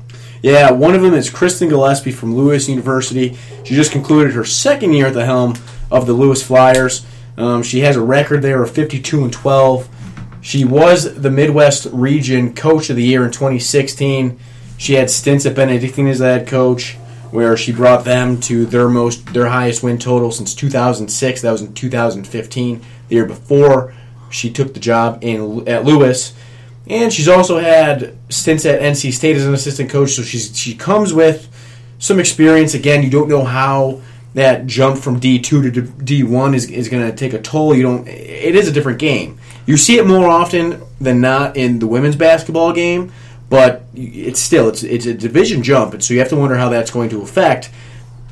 Yeah, 0.41 0.71
one 0.71 0.95
of 0.95 1.01
them 1.03 1.13
is 1.13 1.29
Kristen 1.29 1.69
Gillespie 1.69 2.11
from 2.11 2.35
Lewis 2.35 2.67
University. 2.67 3.37
She 3.63 3.75
just 3.75 3.91
concluded 3.91 4.33
her 4.33 4.43
second 4.43 4.93
year 4.93 5.07
at 5.07 5.13
the 5.13 5.25
helm 5.25 5.55
of 5.91 6.07
the 6.07 6.13
Lewis 6.13 6.41
Flyers. 6.41 7.05
Um, 7.37 7.61
she 7.61 7.81
has 7.81 7.95
a 7.95 8.01
record 8.01 8.41
there 8.41 8.63
of 8.63 8.71
52 8.71 9.23
and 9.23 9.31
12. 9.31 9.87
She 10.41 10.65
was 10.65 11.21
the 11.21 11.29
Midwest 11.29 11.87
Region 11.91 12.55
Coach 12.55 12.89
of 12.89 12.95
the 12.95 13.03
Year 13.03 13.23
in 13.23 13.31
2016. 13.31 14.39
She 14.77 14.95
had 14.95 15.11
stints 15.11 15.45
at 15.45 15.55
Benedictine 15.55 16.07
as 16.07 16.19
head 16.19 16.47
coach, 16.47 16.95
where 17.29 17.55
she 17.55 17.71
brought 17.71 18.03
them 18.03 18.39
to 18.41 18.65
their 18.65 18.89
most 18.89 19.33
their 19.33 19.47
highest 19.47 19.83
win 19.83 19.99
total 19.99 20.31
since 20.31 20.55
2006. 20.55 21.41
That 21.41 21.51
was 21.51 21.61
in 21.61 21.75
2015, 21.75 22.81
the 23.07 23.15
year 23.15 23.25
before 23.25 23.93
she 24.31 24.51
took 24.51 24.73
the 24.73 24.79
job 24.79 25.19
in 25.21 25.67
at 25.67 25.85
Lewis. 25.85 26.33
And 26.87 27.13
she's 27.13 27.27
also 27.27 27.59
had 27.59 28.15
stints 28.29 28.65
at 28.65 28.81
NC 28.81 29.13
State 29.13 29.35
as 29.35 29.45
an 29.45 29.53
assistant 29.53 29.89
coach, 29.89 30.11
so 30.11 30.23
she's 30.23 30.57
she 30.57 30.75
comes 30.75 31.13
with 31.13 31.47
some 31.99 32.19
experience. 32.19 32.73
Again, 32.73 33.03
you 33.03 33.09
don't 33.09 33.29
know 33.29 33.43
how 33.43 34.01
that 34.33 34.65
jump 34.65 34.97
from 34.97 35.19
D 35.19 35.39
two 35.39 35.69
to 35.69 35.81
D 35.81 36.23
one 36.23 36.53
is, 36.55 36.69
is 36.69 36.89
going 36.89 37.09
to 37.09 37.15
take 37.15 37.33
a 37.33 37.41
toll. 37.41 37.75
You 37.75 37.83
don't. 37.83 38.07
It 38.07 38.55
is 38.55 38.67
a 38.67 38.71
different 38.71 38.99
game. 38.99 39.39
You 39.65 39.77
see 39.77 39.97
it 39.97 40.07
more 40.07 40.27
often 40.27 40.81
than 40.99 41.21
not 41.21 41.55
in 41.55 41.79
the 41.79 41.87
women's 41.87 42.15
basketball 42.15 42.73
game, 42.73 43.11
but 43.49 43.83
it's 43.93 44.39
still 44.39 44.69
it's 44.69 44.83
it's 44.83 45.05
a 45.05 45.13
division 45.13 45.61
jump, 45.61 45.93
and 45.93 46.03
so 46.03 46.13
you 46.13 46.19
have 46.19 46.29
to 46.29 46.35
wonder 46.35 46.55
how 46.57 46.69
that's 46.69 46.91
going 46.91 47.09
to 47.11 47.21
affect 47.21 47.69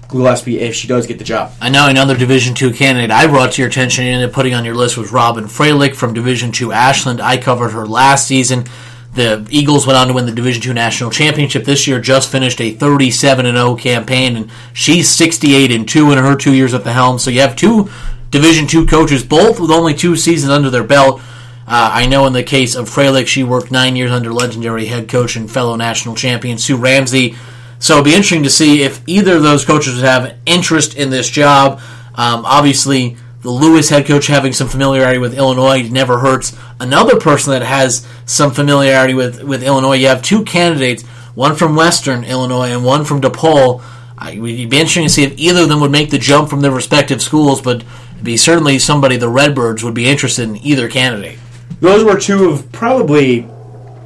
Gillespie 0.10 0.60
if 0.60 0.75
she 0.75 0.88
does 0.88 1.08
get 1.08 1.20
the 1.20 1.24
job. 1.24 1.54
I 1.62 1.70
know 1.70 1.88
another 1.88 2.18
Division 2.18 2.56
two 2.56 2.74
candidate 2.74 3.12
I 3.12 3.28
brought 3.28 3.54
to 3.54 3.62
your 3.62 3.70
attention 3.70 4.04
and 4.04 4.16
ended 4.16 4.30
up 4.30 4.36
putting 4.36 4.54
on 4.54 4.66
your 4.66 4.75
list 4.75 4.98
was 4.98 5.12
Robyn 5.12 5.46
Fralick 5.46 5.96
from 5.96 6.13
Division 6.13 6.51
two 6.51 6.72
Ashland. 6.72 7.22
I 7.22 7.38
covered 7.38 7.70
her 7.70 7.86
last 7.86 8.28
season. 8.28 8.66
The 9.13 9.48
Eagles 9.50 9.88
went 9.88 9.98
on 9.98 10.08
to 10.08 10.13
win 10.13 10.25
the 10.25 10.32
Division 10.32 10.62
two 10.62 10.74
national 10.74 11.12
championship 11.12 11.63
this 11.63 11.88
year. 11.88 12.01
Just 12.01 12.32
finished 12.32 12.60
a 12.60 12.72
37 12.72 13.46
and 13.46 13.58
0 13.58 13.75
campaign, 13.75 14.36
and 14.36 14.51
she's 14.74 15.10
68 15.10 15.72
and 15.72 15.88
two 15.88 16.12
in 16.12 16.18
her 16.18 16.36
two 16.36 16.54
years 16.54 16.74
at 16.74 16.84
the 16.84 16.94
helm. 16.94 17.20
So 17.20 17.30
you 17.30 17.42
have 17.42 17.56
two 17.56 17.89
Division 18.32 18.68
two 18.68 18.86
coaches, 18.86 19.24
both 19.24 19.60
with 19.60 19.72
only 19.72 19.94
two 19.94 20.16
seasons 20.16 20.51
under 20.51 20.70
their 20.70 20.84
belt. 20.84 21.22
Uh, 21.68 21.89
I 21.94 22.08
know 22.08 22.25
in 22.25 22.34
the 22.34 22.44
case 22.44 22.75
of 22.75 22.89
Freilich, 22.89 23.28
she 23.28 23.44
worked 23.44 23.70
nine 23.70 23.96
years 23.96 24.12
under 24.12 24.34
legendary 24.34 24.88
head 24.88 25.08
coach 25.08 25.36
and 25.36 25.50
fellow 25.51 25.75
national 25.75 26.16
champion 26.16 26.58
Sue 26.58 26.78
Ramsey. 26.78 27.36
So 27.79 27.93
it'll 27.93 28.05
be 28.05 28.12
interesting 28.12 28.43
to 28.43 28.50
see 28.50 28.83
if 28.83 29.01
either 29.07 29.38
of 29.38 29.43
those 29.43 29.65
coaches 29.65 29.95
would 29.95 30.05
have 30.05 30.36
interest 30.45 30.95
in 30.95 31.09
this 31.09 31.29
job. 31.29 31.79
Um, 32.15 32.45
obviously, 32.45 33.15
the 33.41 33.50
Lewis 33.50 33.89
head 33.89 34.05
coach 34.05 34.27
having 34.27 34.51
some 34.51 34.67
familiarity 34.67 35.17
with 35.17 35.33
Illinois 35.33 35.89
never 35.89 36.19
hurts. 36.19 36.55
Another 36.79 37.17
person 37.17 37.53
that 37.53 37.62
has 37.62 38.05
some 38.25 38.51
familiarity 38.51 39.13
with, 39.13 39.41
with 39.43 39.63
Illinois, 39.63 39.95
you 39.95 40.07
have 40.07 40.21
two 40.21 40.43
candidates, 40.43 41.03
one 41.36 41.55
from 41.55 41.75
Western 41.75 42.25
Illinois 42.25 42.71
and 42.71 42.83
one 42.83 43.05
from 43.05 43.21
DePaul. 43.21 43.81
It'd 44.21 44.41
be 44.43 44.77
interesting 44.77 45.03
to 45.05 45.09
see 45.09 45.24
if 45.24 45.38
either 45.38 45.62
of 45.62 45.69
them 45.69 45.79
would 45.79 45.91
make 45.91 46.09
the 46.09 46.17
jump 46.17 46.50
from 46.50 46.59
their 46.59 46.71
respective 46.71 47.21
schools, 47.21 47.62
but 47.62 47.77
it'd 48.12 48.24
be 48.25 48.36
certainly 48.36 48.77
somebody 48.77 49.15
the 49.15 49.29
Redbirds 49.29 49.86
would 49.86 49.93
be 49.93 50.09
interested 50.09 50.50
in 50.50 50.57
either 50.57 50.89
candidate. 50.89 51.39
Those 51.79 52.03
were 52.03 52.19
two 52.19 52.50
of 52.50 52.69
probably 52.74 53.48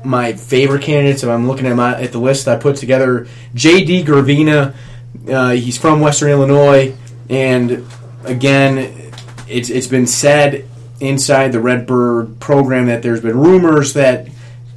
my 0.03 0.33
favorite 0.33 0.83
candidates. 0.83 1.23
If 1.23 1.29
I'm 1.29 1.47
looking 1.47 1.65
at 1.65 1.75
my 1.75 1.99
at 2.01 2.11
the 2.11 2.19
list 2.19 2.47
I 2.47 2.57
put 2.57 2.75
together, 2.77 3.27
J.D. 3.53 4.03
Gravina. 4.03 4.73
Uh, 5.29 5.51
he's 5.51 5.77
from 5.77 6.01
Western 6.01 6.31
Illinois, 6.31 6.95
and 7.29 7.85
again, 8.23 9.11
it's 9.47 9.69
it's 9.69 9.87
been 9.87 10.07
said 10.07 10.65
inside 10.99 11.51
the 11.51 11.59
Redbird 11.59 12.39
program 12.39 12.87
that 12.87 13.01
there's 13.03 13.21
been 13.21 13.37
rumors 13.37 13.93
that 13.93 14.27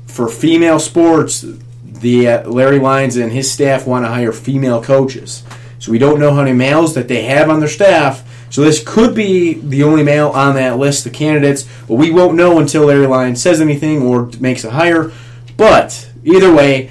for 0.07 0.29
female 0.29 0.79
sports, 0.79 1.45
the 1.85 2.29
uh, 2.29 2.49
Larry 2.49 2.79
Lyons 2.79 3.17
and 3.17 3.33
his 3.33 3.51
staff 3.51 3.87
want 3.87 4.05
to 4.05 4.09
hire 4.09 4.33
female 4.33 4.83
coaches. 4.83 5.43
So 5.79 5.93
we 5.93 5.99
don't 5.99 6.19
know 6.19 6.31
how 6.33 6.43
many 6.43 6.53
males 6.53 6.95
that 6.95 7.09
they 7.09 7.25
have 7.25 7.51
on 7.51 7.61
their 7.61 7.69
staff. 7.69 8.23
So 8.57 8.63
this 8.63 8.83
could 8.83 9.15
be 9.15 9.53
the 9.53 9.83
only 9.83 10.03
male 10.03 10.31
on 10.31 10.55
that 10.55 10.79
list 10.79 11.05
of 11.05 11.13
candidates, 11.13 11.69
but 11.87 11.97
we 11.97 12.11
won't 12.11 12.37
know 12.37 12.59
until 12.59 12.87
Larry 12.87 13.07
Lyons 13.07 13.43
says 13.43 13.61
anything 13.61 14.01
or 14.01 14.31
makes 14.41 14.65
a 14.65 14.71
hire. 14.71 15.13
But 15.59 16.09
either 16.25 16.51
way, 16.51 16.89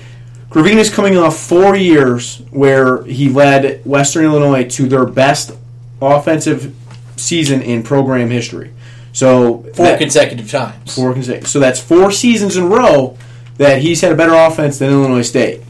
Gravina's 0.51 0.93
coming 0.93 1.17
off 1.17 1.35
four 1.39 1.75
years 1.75 2.43
where 2.51 3.03
he 3.05 3.29
led 3.29 3.83
Western 3.83 4.25
Illinois 4.25 4.69
to 4.69 4.87
their 4.87 5.07
best 5.07 5.53
offensive 5.99 6.71
season 7.15 7.63
in 7.63 7.81
program 7.81 8.29
history. 8.29 8.69
So 9.11 9.63
Four 9.73 9.87
that- 9.87 9.99
consecutive 9.99 10.51
times. 10.51 10.93
four 10.93 11.13
consecutive. 11.13 11.49
So 11.49 11.59
that's 11.59 11.79
four 11.79 12.11
seasons 12.11 12.57
in 12.57 12.65
a 12.65 12.67
row 12.67 13.17
that 13.57 13.81
he's 13.81 14.01
had 14.01 14.11
a 14.11 14.15
better 14.15 14.35
offense 14.35 14.77
than 14.77 14.91
Illinois 14.91 15.23
State. 15.23 15.63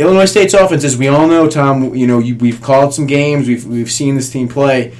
Illinois 0.00 0.24
State's 0.24 0.54
offense, 0.54 0.84
as 0.84 0.96
we 0.96 1.08
all 1.08 1.26
know, 1.26 1.48
Tom, 1.48 1.94
you 1.94 2.06
know, 2.06 2.18
you, 2.18 2.36
we've 2.36 2.60
called 2.60 2.94
some 2.94 3.06
games, 3.06 3.46
we've, 3.46 3.66
we've 3.66 3.90
seen 3.90 4.14
this 4.16 4.30
team 4.30 4.48
play. 4.48 4.94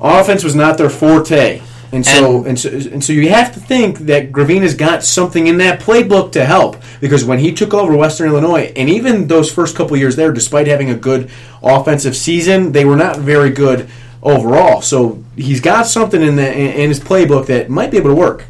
Offense 0.00 0.44
was 0.44 0.54
not 0.54 0.76
their 0.76 0.90
forte. 0.90 1.62
And 1.92 2.04
so, 2.04 2.38
and, 2.38 2.46
and 2.48 2.60
so, 2.60 2.68
and 2.68 3.04
so, 3.04 3.12
you 3.12 3.28
have 3.28 3.54
to 3.54 3.60
think 3.60 3.98
that 4.00 4.32
Gravina's 4.32 4.74
got 4.74 5.04
something 5.04 5.46
in 5.46 5.58
that 5.58 5.78
playbook 5.78 6.32
to 6.32 6.44
help 6.44 6.76
because 7.00 7.24
when 7.24 7.38
he 7.38 7.52
took 7.52 7.72
over 7.72 7.96
Western 7.96 8.30
Illinois, 8.30 8.72
and 8.74 8.90
even 8.90 9.28
those 9.28 9.52
first 9.52 9.76
couple 9.76 9.96
years 9.96 10.16
there, 10.16 10.32
despite 10.32 10.66
having 10.66 10.90
a 10.90 10.96
good 10.96 11.30
offensive 11.62 12.16
season, 12.16 12.72
they 12.72 12.84
were 12.84 12.96
not 12.96 13.18
very 13.18 13.50
good 13.50 13.88
overall. 14.24 14.82
So 14.82 15.22
he's 15.36 15.60
got 15.60 15.86
something 15.86 16.20
in 16.20 16.34
the 16.34 16.52
in 16.52 16.88
his 16.88 16.98
playbook 16.98 17.46
that 17.46 17.70
might 17.70 17.92
be 17.92 17.98
able 17.98 18.10
to 18.10 18.16
work. 18.16 18.44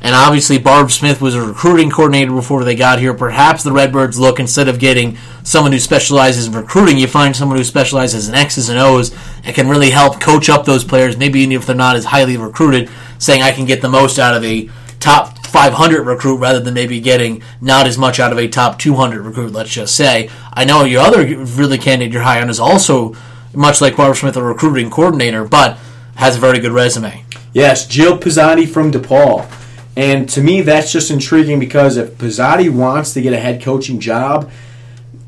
And 0.00 0.14
obviously, 0.14 0.58
Barb 0.58 0.90
Smith 0.90 1.20
was 1.20 1.34
a 1.34 1.42
recruiting 1.42 1.90
coordinator 1.90 2.32
before 2.32 2.64
they 2.64 2.74
got 2.74 3.00
here. 3.00 3.14
Perhaps 3.14 3.64
the 3.64 3.72
Redbirds 3.72 4.18
look 4.18 4.38
instead 4.38 4.68
of 4.68 4.78
getting 4.78 5.18
someone 5.42 5.72
who 5.72 5.80
specializes 5.80 6.46
in 6.46 6.52
recruiting, 6.52 6.98
you 6.98 7.08
find 7.08 7.34
someone 7.34 7.58
who 7.58 7.64
specializes 7.64 8.28
in 8.28 8.34
X's 8.34 8.68
and 8.68 8.78
O's 8.78 9.14
and 9.44 9.54
can 9.54 9.68
really 9.68 9.90
help 9.90 10.20
coach 10.20 10.48
up 10.48 10.64
those 10.64 10.84
players. 10.84 11.16
Maybe 11.16 11.40
even 11.40 11.52
if 11.52 11.66
they're 11.66 11.74
not 11.74 11.96
as 11.96 12.04
highly 12.04 12.36
recruited, 12.36 12.90
saying 13.18 13.42
I 13.42 13.50
can 13.50 13.64
get 13.64 13.82
the 13.82 13.88
most 13.88 14.18
out 14.18 14.36
of 14.36 14.44
a 14.44 14.70
top 15.00 15.46
500 15.46 16.02
recruit 16.04 16.36
rather 16.36 16.60
than 16.60 16.74
maybe 16.74 17.00
getting 17.00 17.42
not 17.60 17.86
as 17.86 17.98
much 17.98 18.20
out 18.20 18.32
of 18.32 18.38
a 18.38 18.48
top 18.48 18.78
200 18.78 19.22
recruit. 19.22 19.52
Let's 19.52 19.70
just 19.70 19.96
say. 19.96 20.30
I 20.52 20.64
know 20.64 20.84
your 20.84 21.02
other 21.02 21.24
really 21.24 21.78
candidate 21.78 22.12
you're 22.12 22.22
high 22.22 22.40
on 22.40 22.50
is 22.50 22.60
also 22.60 23.16
much 23.54 23.80
like 23.80 23.96
Barb 23.96 24.16
Smith, 24.16 24.36
a 24.36 24.42
recruiting 24.42 24.90
coordinator, 24.90 25.44
but 25.44 25.78
has 26.16 26.36
a 26.36 26.40
very 26.40 26.58
good 26.58 26.72
resume. 26.72 27.24
Yes, 27.52 27.86
Jill 27.86 28.18
Pizzotti 28.18 28.68
from 28.68 28.92
DePaul. 28.92 29.50
And 29.98 30.28
to 30.28 30.40
me, 30.40 30.60
that's 30.60 30.92
just 30.92 31.10
intriguing 31.10 31.58
because 31.58 31.96
if 31.96 32.10
Pizzotti 32.18 32.70
wants 32.70 33.14
to 33.14 33.20
get 33.20 33.32
a 33.32 33.36
head 33.36 33.60
coaching 33.60 33.98
job, 33.98 34.48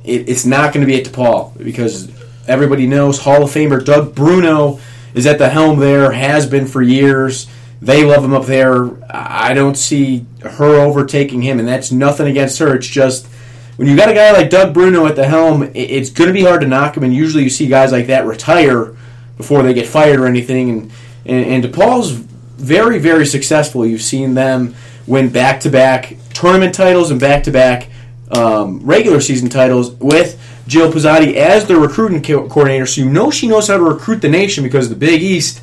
it, 0.04 0.28
it's 0.28 0.46
not 0.46 0.72
going 0.72 0.86
to 0.86 0.86
be 0.86 0.96
at 0.96 1.04
DePaul 1.04 1.58
because 1.58 2.08
everybody 2.46 2.86
knows 2.86 3.18
Hall 3.18 3.42
of 3.42 3.50
Famer 3.50 3.84
Doug 3.84 4.14
Bruno 4.14 4.78
is 5.12 5.26
at 5.26 5.38
the 5.38 5.48
helm 5.48 5.80
there, 5.80 6.12
has 6.12 6.46
been 6.46 6.68
for 6.68 6.82
years. 6.82 7.48
They 7.82 8.04
love 8.04 8.24
him 8.24 8.32
up 8.32 8.46
there. 8.46 8.90
I 9.12 9.54
don't 9.54 9.76
see 9.76 10.24
her 10.42 10.76
overtaking 10.76 11.42
him, 11.42 11.58
and 11.58 11.66
that's 11.66 11.90
nothing 11.90 12.28
against 12.28 12.60
her. 12.60 12.76
It's 12.76 12.86
just 12.86 13.26
when 13.74 13.88
you 13.88 13.96
got 13.96 14.08
a 14.08 14.14
guy 14.14 14.30
like 14.30 14.50
Doug 14.50 14.72
Bruno 14.72 15.04
at 15.06 15.16
the 15.16 15.26
helm, 15.26 15.68
it's 15.74 16.10
going 16.10 16.28
to 16.28 16.34
be 16.34 16.44
hard 16.44 16.60
to 16.60 16.68
knock 16.68 16.96
him. 16.96 17.02
And 17.02 17.12
usually, 17.12 17.42
you 17.42 17.50
see 17.50 17.66
guys 17.66 17.90
like 17.90 18.06
that 18.06 18.24
retire 18.24 18.94
before 19.36 19.64
they 19.64 19.74
get 19.74 19.88
fired 19.88 20.20
or 20.20 20.26
anything. 20.26 20.70
And 20.70 20.92
and, 21.24 21.64
and 21.64 21.64
DePaul's 21.64 22.29
very, 22.60 22.98
very 22.98 23.26
successful. 23.26 23.86
You've 23.86 24.02
seen 24.02 24.34
them 24.34 24.74
win 25.06 25.30
back 25.30 25.60
to 25.60 25.70
back 25.70 26.16
tournament 26.34 26.74
titles 26.74 27.10
and 27.10 27.18
back 27.18 27.42
to 27.44 27.50
back 27.50 27.88
regular 28.30 29.20
season 29.20 29.48
titles 29.48 29.92
with 29.92 30.40
Jill 30.66 30.92
Pizzotti 30.92 31.34
as 31.34 31.66
their 31.66 31.78
recruiting 31.78 32.22
co- 32.22 32.48
coordinator. 32.48 32.86
So 32.86 33.00
you 33.00 33.10
know 33.10 33.30
she 33.30 33.48
knows 33.48 33.68
how 33.68 33.76
to 33.76 33.82
recruit 33.82 34.22
the 34.22 34.28
nation 34.28 34.62
because 34.62 34.88
the 34.88 34.94
Big 34.94 35.22
East, 35.22 35.62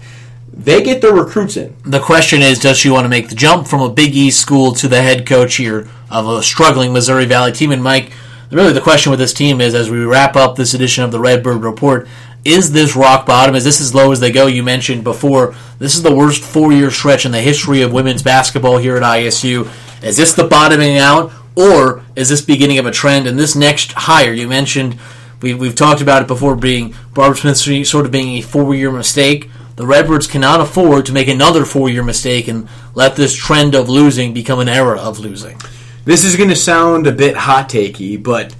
they 0.51 0.81
get 0.83 1.01
their 1.01 1.13
recruits 1.13 1.55
in. 1.55 1.75
The 1.85 1.99
question 1.99 2.41
is, 2.41 2.59
does 2.59 2.77
she 2.77 2.89
want 2.89 3.05
to 3.05 3.09
make 3.09 3.29
the 3.29 3.35
jump 3.35 3.67
from 3.67 3.81
a 3.81 3.89
Big 3.89 4.15
East 4.15 4.41
school 4.41 4.73
to 4.73 4.87
the 4.87 5.01
head 5.01 5.25
coach 5.25 5.55
here 5.55 5.87
of 6.11 6.27
a 6.27 6.43
struggling 6.43 6.91
Missouri 6.91 7.25
Valley 7.25 7.53
team? 7.53 7.71
And 7.71 7.81
Mike, 7.81 8.11
really 8.51 8.73
the 8.73 8.81
question 8.81 9.11
with 9.11 9.19
this 9.19 9.33
team 9.33 9.61
is, 9.61 9.73
as 9.73 9.89
we 9.89 10.03
wrap 10.03 10.35
up 10.35 10.55
this 10.55 10.73
edition 10.73 11.03
of 11.03 11.11
the 11.11 11.19
Redbird 11.19 11.63
Report, 11.63 12.07
is 12.45 12.71
this 12.71 12.95
rock 12.95 13.25
bottom? 13.25 13.55
Is 13.55 13.63
this 13.63 13.81
as 13.81 13.93
low 13.93 14.11
as 14.11 14.19
they 14.19 14.31
go? 14.31 14.47
You 14.47 14.63
mentioned 14.63 15.03
before, 15.03 15.55
this 15.79 15.95
is 15.95 16.03
the 16.03 16.15
worst 16.15 16.43
four 16.43 16.71
year 16.71 16.91
stretch 16.91 17.25
in 17.25 17.31
the 17.31 17.41
history 17.41 17.81
of 17.81 17.91
women's 17.91 18.23
basketball 18.23 18.77
here 18.77 18.97
at 18.97 19.03
ISU. 19.03 19.69
Is 20.03 20.17
this 20.17 20.33
the 20.33 20.43
bottoming 20.43 20.97
out, 20.97 21.31
or 21.55 22.03
is 22.15 22.29
this 22.29 22.41
beginning 22.41 22.77
of 22.77 22.85
a 22.85 22.91
trend? 22.91 23.27
And 23.27 23.37
this 23.37 23.55
next 23.55 23.91
hire, 23.93 24.31
you 24.31 24.47
mentioned, 24.47 24.97
we, 25.41 25.53
we've 25.53 25.75
talked 25.75 26.01
about 26.01 26.21
it 26.21 26.27
before, 26.27 26.55
being 26.55 26.95
Barbara 27.13 27.53
Smith 27.53 27.87
sort 27.87 28.05
of 28.05 28.11
being 28.11 28.37
a 28.37 28.41
four 28.41 28.73
year 28.73 28.91
mistake. 28.91 29.49
The 29.75 29.85
Redbirds 29.85 30.25
cannot 30.25 30.59
afford 30.59 31.05
to 31.05 31.13
make 31.13 31.27
another 31.27 31.63
four 31.63 31.89
year 31.89 32.03
mistake 32.03 32.47
and 32.47 32.67
let 32.95 33.15
this 33.15 33.35
trend 33.35 33.75
of 33.75 33.89
losing 33.89 34.33
become 34.33 34.59
an 34.59 34.69
era 34.69 34.97
of 34.97 35.19
losing. 35.19 35.59
This 36.05 36.23
is 36.23 36.35
going 36.35 36.49
to 36.49 36.55
sound 36.55 37.05
a 37.05 37.11
bit 37.11 37.35
hot 37.35 37.69
takey, 37.69 38.21
but 38.21 38.55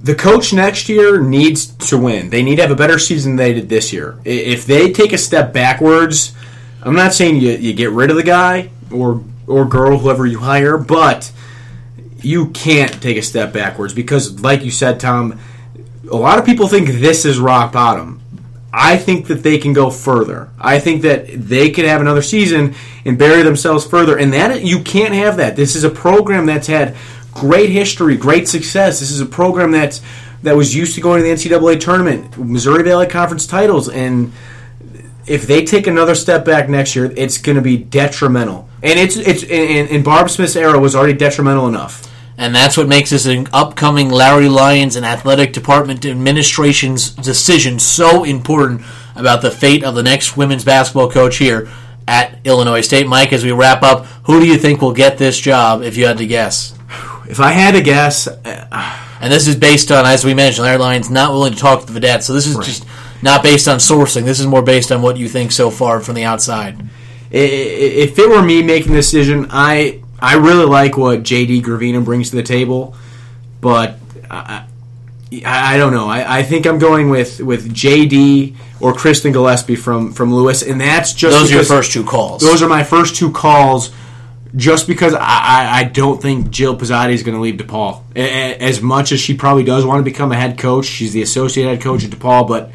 the 0.00 0.14
coach 0.14 0.52
next 0.52 0.88
year 0.88 1.20
needs 1.20 1.66
to 1.88 1.98
win. 1.98 2.30
They 2.30 2.42
need 2.42 2.56
to 2.56 2.62
have 2.62 2.70
a 2.70 2.76
better 2.76 2.98
season 2.98 3.36
than 3.36 3.46
they 3.46 3.52
did 3.54 3.68
this 3.68 3.92
year. 3.92 4.18
If 4.24 4.66
they 4.66 4.92
take 4.92 5.12
a 5.12 5.18
step 5.18 5.52
backwards, 5.52 6.34
I'm 6.82 6.94
not 6.94 7.12
saying 7.12 7.36
you, 7.36 7.52
you 7.52 7.72
get 7.72 7.90
rid 7.90 8.10
of 8.10 8.16
the 8.16 8.22
guy 8.22 8.70
or 8.92 9.22
or 9.46 9.64
girl, 9.64 9.98
whoever 9.98 10.26
you 10.26 10.40
hire, 10.40 10.76
but 10.76 11.32
you 12.20 12.50
can't 12.50 13.00
take 13.02 13.16
a 13.16 13.22
step 13.22 13.52
backwards 13.52 13.94
because, 13.94 14.40
like 14.40 14.62
you 14.62 14.70
said, 14.70 15.00
Tom, 15.00 15.40
a 16.10 16.16
lot 16.16 16.38
of 16.38 16.44
people 16.44 16.68
think 16.68 16.88
this 16.88 17.24
is 17.24 17.38
rock 17.38 17.72
bottom. 17.72 18.20
I 18.72 18.98
think 18.98 19.28
that 19.28 19.42
they 19.42 19.58
can 19.58 19.72
go 19.72 19.90
further. 19.90 20.50
I 20.60 20.78
think 20.78 21.02
that 21.02 21.26
they 21.26 21.70
could 21.70 21.86
have 21.86 22.02
another 22.02 22.20
season 22.20 22.74
and 23.04 23.18
bury 23.18 23.42
themselves 23.42 23.86
further, 23.86 24.18
and 24.18 24.32
that 24.34 24.62
you 24.62 24.82
can't 24.82 25.14
have 25.14 25.38
that. 25.38 25.56
This 25.56 25.74
is 25.74 25.84
a 25.84 25.90
program 25.90 26.46
that's 26.46 26.66
had 26.66 26.94
great 27.40 27.70
history, 27.70 28.16
great 28.16 28.48
success. 28.48 29.00
This 29.00 29.10
is 29.10 29.20
a 29.20 29.26
program 29.26 29.70
that's 29.70 30.00
that 30.42 30.56
was 30.56 30.74
used 30.74 30.94
to 30.94 31.00
going 31.00 31.22
to 31.22 31.28
the 31.28 31.34
NCAA 31.34 31.80
tournament, 31.80 32.38
Missouri 32.38 32.84
Valley 32.84 33.06
Conference 33.06 33.46
titles, 33.46 33.88
and 33.88 34.32
if 35.26 35.46
they 35.46 35.64
take 35.64 35.86
another 35.86 36.14
step 36.14 36.44
back 36.44 36.68
next 36.68 36.96
year, 36.96 37.12
it's 37.16 37.38
going 37.38 37.56
to 37.56 37.62
be 37.62 37.76
detrimental. 37.76 38.68
And 38.82 38.98
it's 38.98 39.16
it's 39.16 39.42
in, 39.42 40.02
Barb 40.02 40.30
Smith's 40.30 40.56
era 40.56 40.78
was 40.78 40.94
already 40.94 41.12
detrimental 41.14 41.68
enough. 41.68 42.04
And 42.36 42.54
that's 42.54 42.76
what 42.76 42.86
makes 42.86 43.10
this 43.10 43.26
an 43.26 43.48
upcoming 43.52 44.10
Larry 44.10 44.48
Lyons 44.48 44.94
and 44.94 45.04
athletic 45.04 45.52
department 45.52 46.06
administration's 46.06 47.10
decision 47.10 47.80
so 47.80 48.22
important 48.22 48.82
about 49.16 49.42
the 49.42 49.50
fate 49.50 49.82
of 49.82 49.96
the 49.96 50.04
next 50.04 50.36
women's 50.36 50.64
basketball 50.64 51.10
coach 51.10 51.38
here 51.38 51.68
at 52.06 52.38
Illinois 52.44 52.80
State. 52.80 53.08
Mike, 53.08 53.32
as 53.32 53.44
we 53.44 53.50
wrap 53.50 53.82
up, 53.82 54.06
who 54.24 54.38
do 54.38 54.46
you 54.46 54.56
think 54.56 54.80
will 54.80 54.92
get 54.92 55.18
this 55.18 55.38
job 55.38 55.82
if 55.82 55.96
you 55.96 56.06
had 56.06 56.18
to 56.18 56.26
guess? 56.26 56.77
If 57.28 57.40
I 57.40 57.50
had 57.50 57.74
to 57.74 57.82
guess, 57.82 58.26
uh, 58.26 58.98
and 59.20 59.32
this 59.32 59.46
is 59.46 59.56
based 59.56 59.92
on, 59.92 60.06
as 60.06 60.24
we 60.24 60.34
mentioned, 60.34 60.66
airlines 60.66 61.10
not 61.10 61.32
willing 61.32 61.52
to 61.52 61.58
talk 61.58 61.84
to 61.84 61.92
the 61.92 62.00
Videttes, 62.00 62.22
so 62.22 62.32
this 62.32 62.46
is 62.46 62.56
right. 62.56 62.64
just 62.64 62.86
not 63.22 63.42
based 63.42 63.68
on 63.68 63.78
sourcing. 63.78 64.24
This 64.24 64.40
is 64.40 64.46
more 64.46 64.62
based 64.62 64.90
on 64.90 65.02
what 65.02 65.16
you 65.16 65.28
think 65.28 65.52
so 65.52 65.70
far 65.70 66.00
from 66.00 66.14
the 66.14 66.24
outside. 66.24 66.80
If 67.30 68.18
it 68.18 68.28
were 68.28 68.42
me 68.42 68.62
making 68.62 68.92
the 68.92 68.98
decision, 68.98 69.48
I 69.50 70.00
I 70.18 70.36
really 70.36 70.64
like 70.64 70.96
what 70.96 71.22
JD 71.22 71.62
Gravina 71.62 72.04
brings 72.04 72.30
to 72.30 72.36
the 72.36 72.42
table, 72.42 72.96
but 73.60 73.98
I, 74.30 74.64
I, 75.44 75.76
don't 75.76 75.92
know. 75.92 76.08
I, 76.08 76.38
I 76.38 76.42
think 76.42 76.66
I'm 76.66 76.78
going 76.78 77.08
with, 77.08 77.40
with 77.40 77.72
JD 77.72 78.56
or 78.80 78.94
Kristen 78.94 79.32
Gillespie 79.32 79.76
from, 79.76 80.12
from 80.12 80.34
Lewis, 80.34 80.62
and 80.62 80.80
that's 80.80 81.12
just 81.12 81.38
those 81.38 81.50
are 81.50 81.56
your 81.56 81.64
first 81.64 81.92
two 81.92 82.04
calls. 82.04 82.42
Those 82.42 82.62
are 82.62 82.68
my 82.68 82.82
first 82.82 83.16
two 83.16 83.30
calls. 83.30 83.90
Just 84.56 84.86
because 84.86 85.14
I, 85.14 85.80
I 85.80 85.84
don't 85.84 86.22
think 86.22 86.50
Jill 86.50 86.76
Pizzotti 86.76 87.12
is 87.12 87.22
going 87.22 87.34
to 87.34 87.40
leave 87.40 87.56
DePaul. 87.56 88.02
As 88.16 88.80
much 88.80 89.12
as 89.12 89.20
she 89.20 89.34
probably 89.34 89.64
does 89.64 89.84
want 89.84 90.00
to 90.00 90.04
become 90.04 90.32
a 90.32 90.36
head 90.36 90.58
coach, 90.58 90.86
she's 90.86 91.12
the 91.12 91.20
associate 91.20 91.66
head 91.66 91.82
coach 91.82 92.02
at 92.04 92.10
DePaul, 92.10 92.48
but 92.48 92.70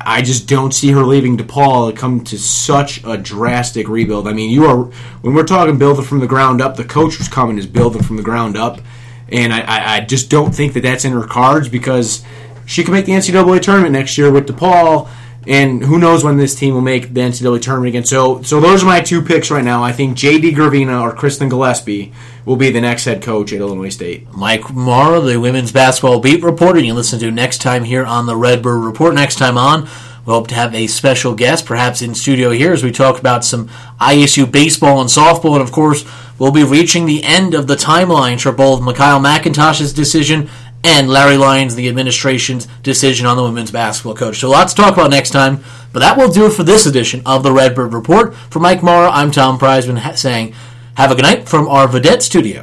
I 0.00 0.22
just 0.22 0.48
don't 0.48 0.72
see 0.72 0.90
her 0.90 1.02
leaving 1.04 1.36
DePaul 1.36 1.92
to 1.92 1.96
come 1.96 2.24
to 2.24 2.38
such 2.38 3.04
a 3.04 3.16
drastic 3.16 3.88
rebuild. 3.88 4.26
I 4.26 4.32
mean, 4.32 4.50
you 4.50 4.66
are 4.66 4.84
when 5.22 5.34
we're 5.34 5.44
talking 5.44 5.78
building 5.78 6.04
from 6.04 6.18
the 6.18 6.26
ground 6.26 6.60
up, 6.60 6.76
the 6.76 6.84
coach 6.84 7.14
who's 7.14 7.28
coming 7.28 7.58
is 7.58 7.66
building 7.66 8.02
from 8.02 8.16
the 8.16 8.22
ground 8.22 8.56
up, 8.56 8.80
and 9.28 9.52
I, 9.52 9.96
I 9.96 10.00
just 10.00 10.30
don't 10.30 10.52
think 10.52 10.72
that 10.74 10.82
that's 10.82 11.04
in 11.04 11.12
her 11.12 11.26
cards 11.26 11.68
because 11.68 12.24
she 12.66 12.82
can 12.84 12.92
make 12.92 13.06
the 13.06 13.12
NCAA 13.12 13.62
tournament 13.62 13.92
next 13.92 14.18
year 14.18 14.30
with 14.30 14.48
DePaul, 14.48 15.08
and 15.46 15.82
who 15.82 15.98
knows 15.98 16.22
when 16.22 16.36
this 16.36 16.54
team 16.54 16.74
will 16.74 16.80
make 16.80 17.14
the 17.14 17.20
NCAA 17.20 17.60
tournament 17.60 17.88
again. 17.88 18.04
So, 18.04 18.42
so 18.42 18.60
those 18.60 18.82
are 18.82 18.86
my 18.86 19.00
two 19.00 19.22
picks 19.22 19.50
right 19.50 19.64
now. 19.64 19.82
I 19.82 19.92
think 19.92 20.16
J.D. 20.16 20.52
Gravina 20.52 21.00
or 21.00 21.12
Kristen 21.12 21.48
Gillespie 21.48 22.12
will 22.44 22.56
be 22.56 22.70
the 22.70 22.80
next 22.80 23.04
head 23.04 23.22
coach 23.22 23.52
at 23.52 23.60
Illinois 23.60 23.88
State. 23.88 24.32
Mike 24.32 24.70
Morrow, 24.70 25.20
the 25.20 25.40
women's 25.40 25.72
basketball 25.72 26.20
beat 26.20 26.42
reporter, 26.42 26.80
you 26.80 26.94
listen 26.94 27.18
to 27.20 27.30
next 27.30 27.58
time 27.58 27.84
here 27.84 28.04
on 28.04 28.26
the 28.26 28.36
Redbird 28.36 28.84
Report. 28.84 29.14
Next 29.14 29.36
time 29.36 29.58
on, 29.58 29.88
we 30.24 30.32
hope 30.32 30.46
to 30.48 30.54
have 30.54 30.74
a 30.74 30.86
special 30.86 31.34
guest, 31.34 31.66
perhaps 31.66 32.02
in 32.02 32.14
studio 32.14 32.50
here, 32.50 32.72
as 32.72 32.84
we 32.84 32.92
talk 32.92 33.18
about 33.18 33.44
some 33.44 33.68
ISU 34.00 34.50
baseball 34.50 35.00
and 35.00 35.10
softball. 35.10 35.54
And 35.54 35.62
of 35.62 35.72
course, 35.72 36.04
we'll 36.38 36.52
be 36.52 36.62
reaching 36.62 37.06
the 37.06 37.24
end 37.24 37.54
of 37.54 37.66
the 37.66 37.74
timeline 37.74 38.40
for 38.40 38.52
both 38.52 38.80
MiKyle 38.80 39.24
McIntosh's 39.24 39.92
decision 39.92 40.48
and 40.84 41.08
Larry 41.08 41.36
Lyons, 41.36 41.74
the 41.74 41.88
administration's 41.88 42.66
decision 42.82 43.26
on 43.26 43.36
the 43.36 43.42
women's 43.42 43.70
basketball 43.70 44.14
coach. 44.14 44.38
So 44.38 44.50
lots 44.50 44.74
to 44.74 44.82
talk 44.82 44.94
about 44.94 45.10
next 45.10 45.30
time, 45.30 45.62
but 45.92 46.00
that 46.00 46.16
will 46.16 46.30
do 46.30 46.46
it 46.46 46.52
for 46.52 46.64
this 46.64 46.86
edition 46.86 47.22
of 47.24 47.42
the 47.42 47.52
Redbird 47.52 47.92
Report. 47.92 48.34
For 48.34 48.58
Mike 48.58 48.82
Morrow, 48.82 49.08
I'm 49.08 49.30
Tom 49.30 49.58
Priseman 49.58 50.16
saying, 50.16 50.54
have 50.94 51.10
a 51.10 51.14
good 51.14 51.22
night 51.22 51.48
from 51.48 51.68
our 51.68 51.88
Vidette 51.88 52.22
studio. 52.22 52.60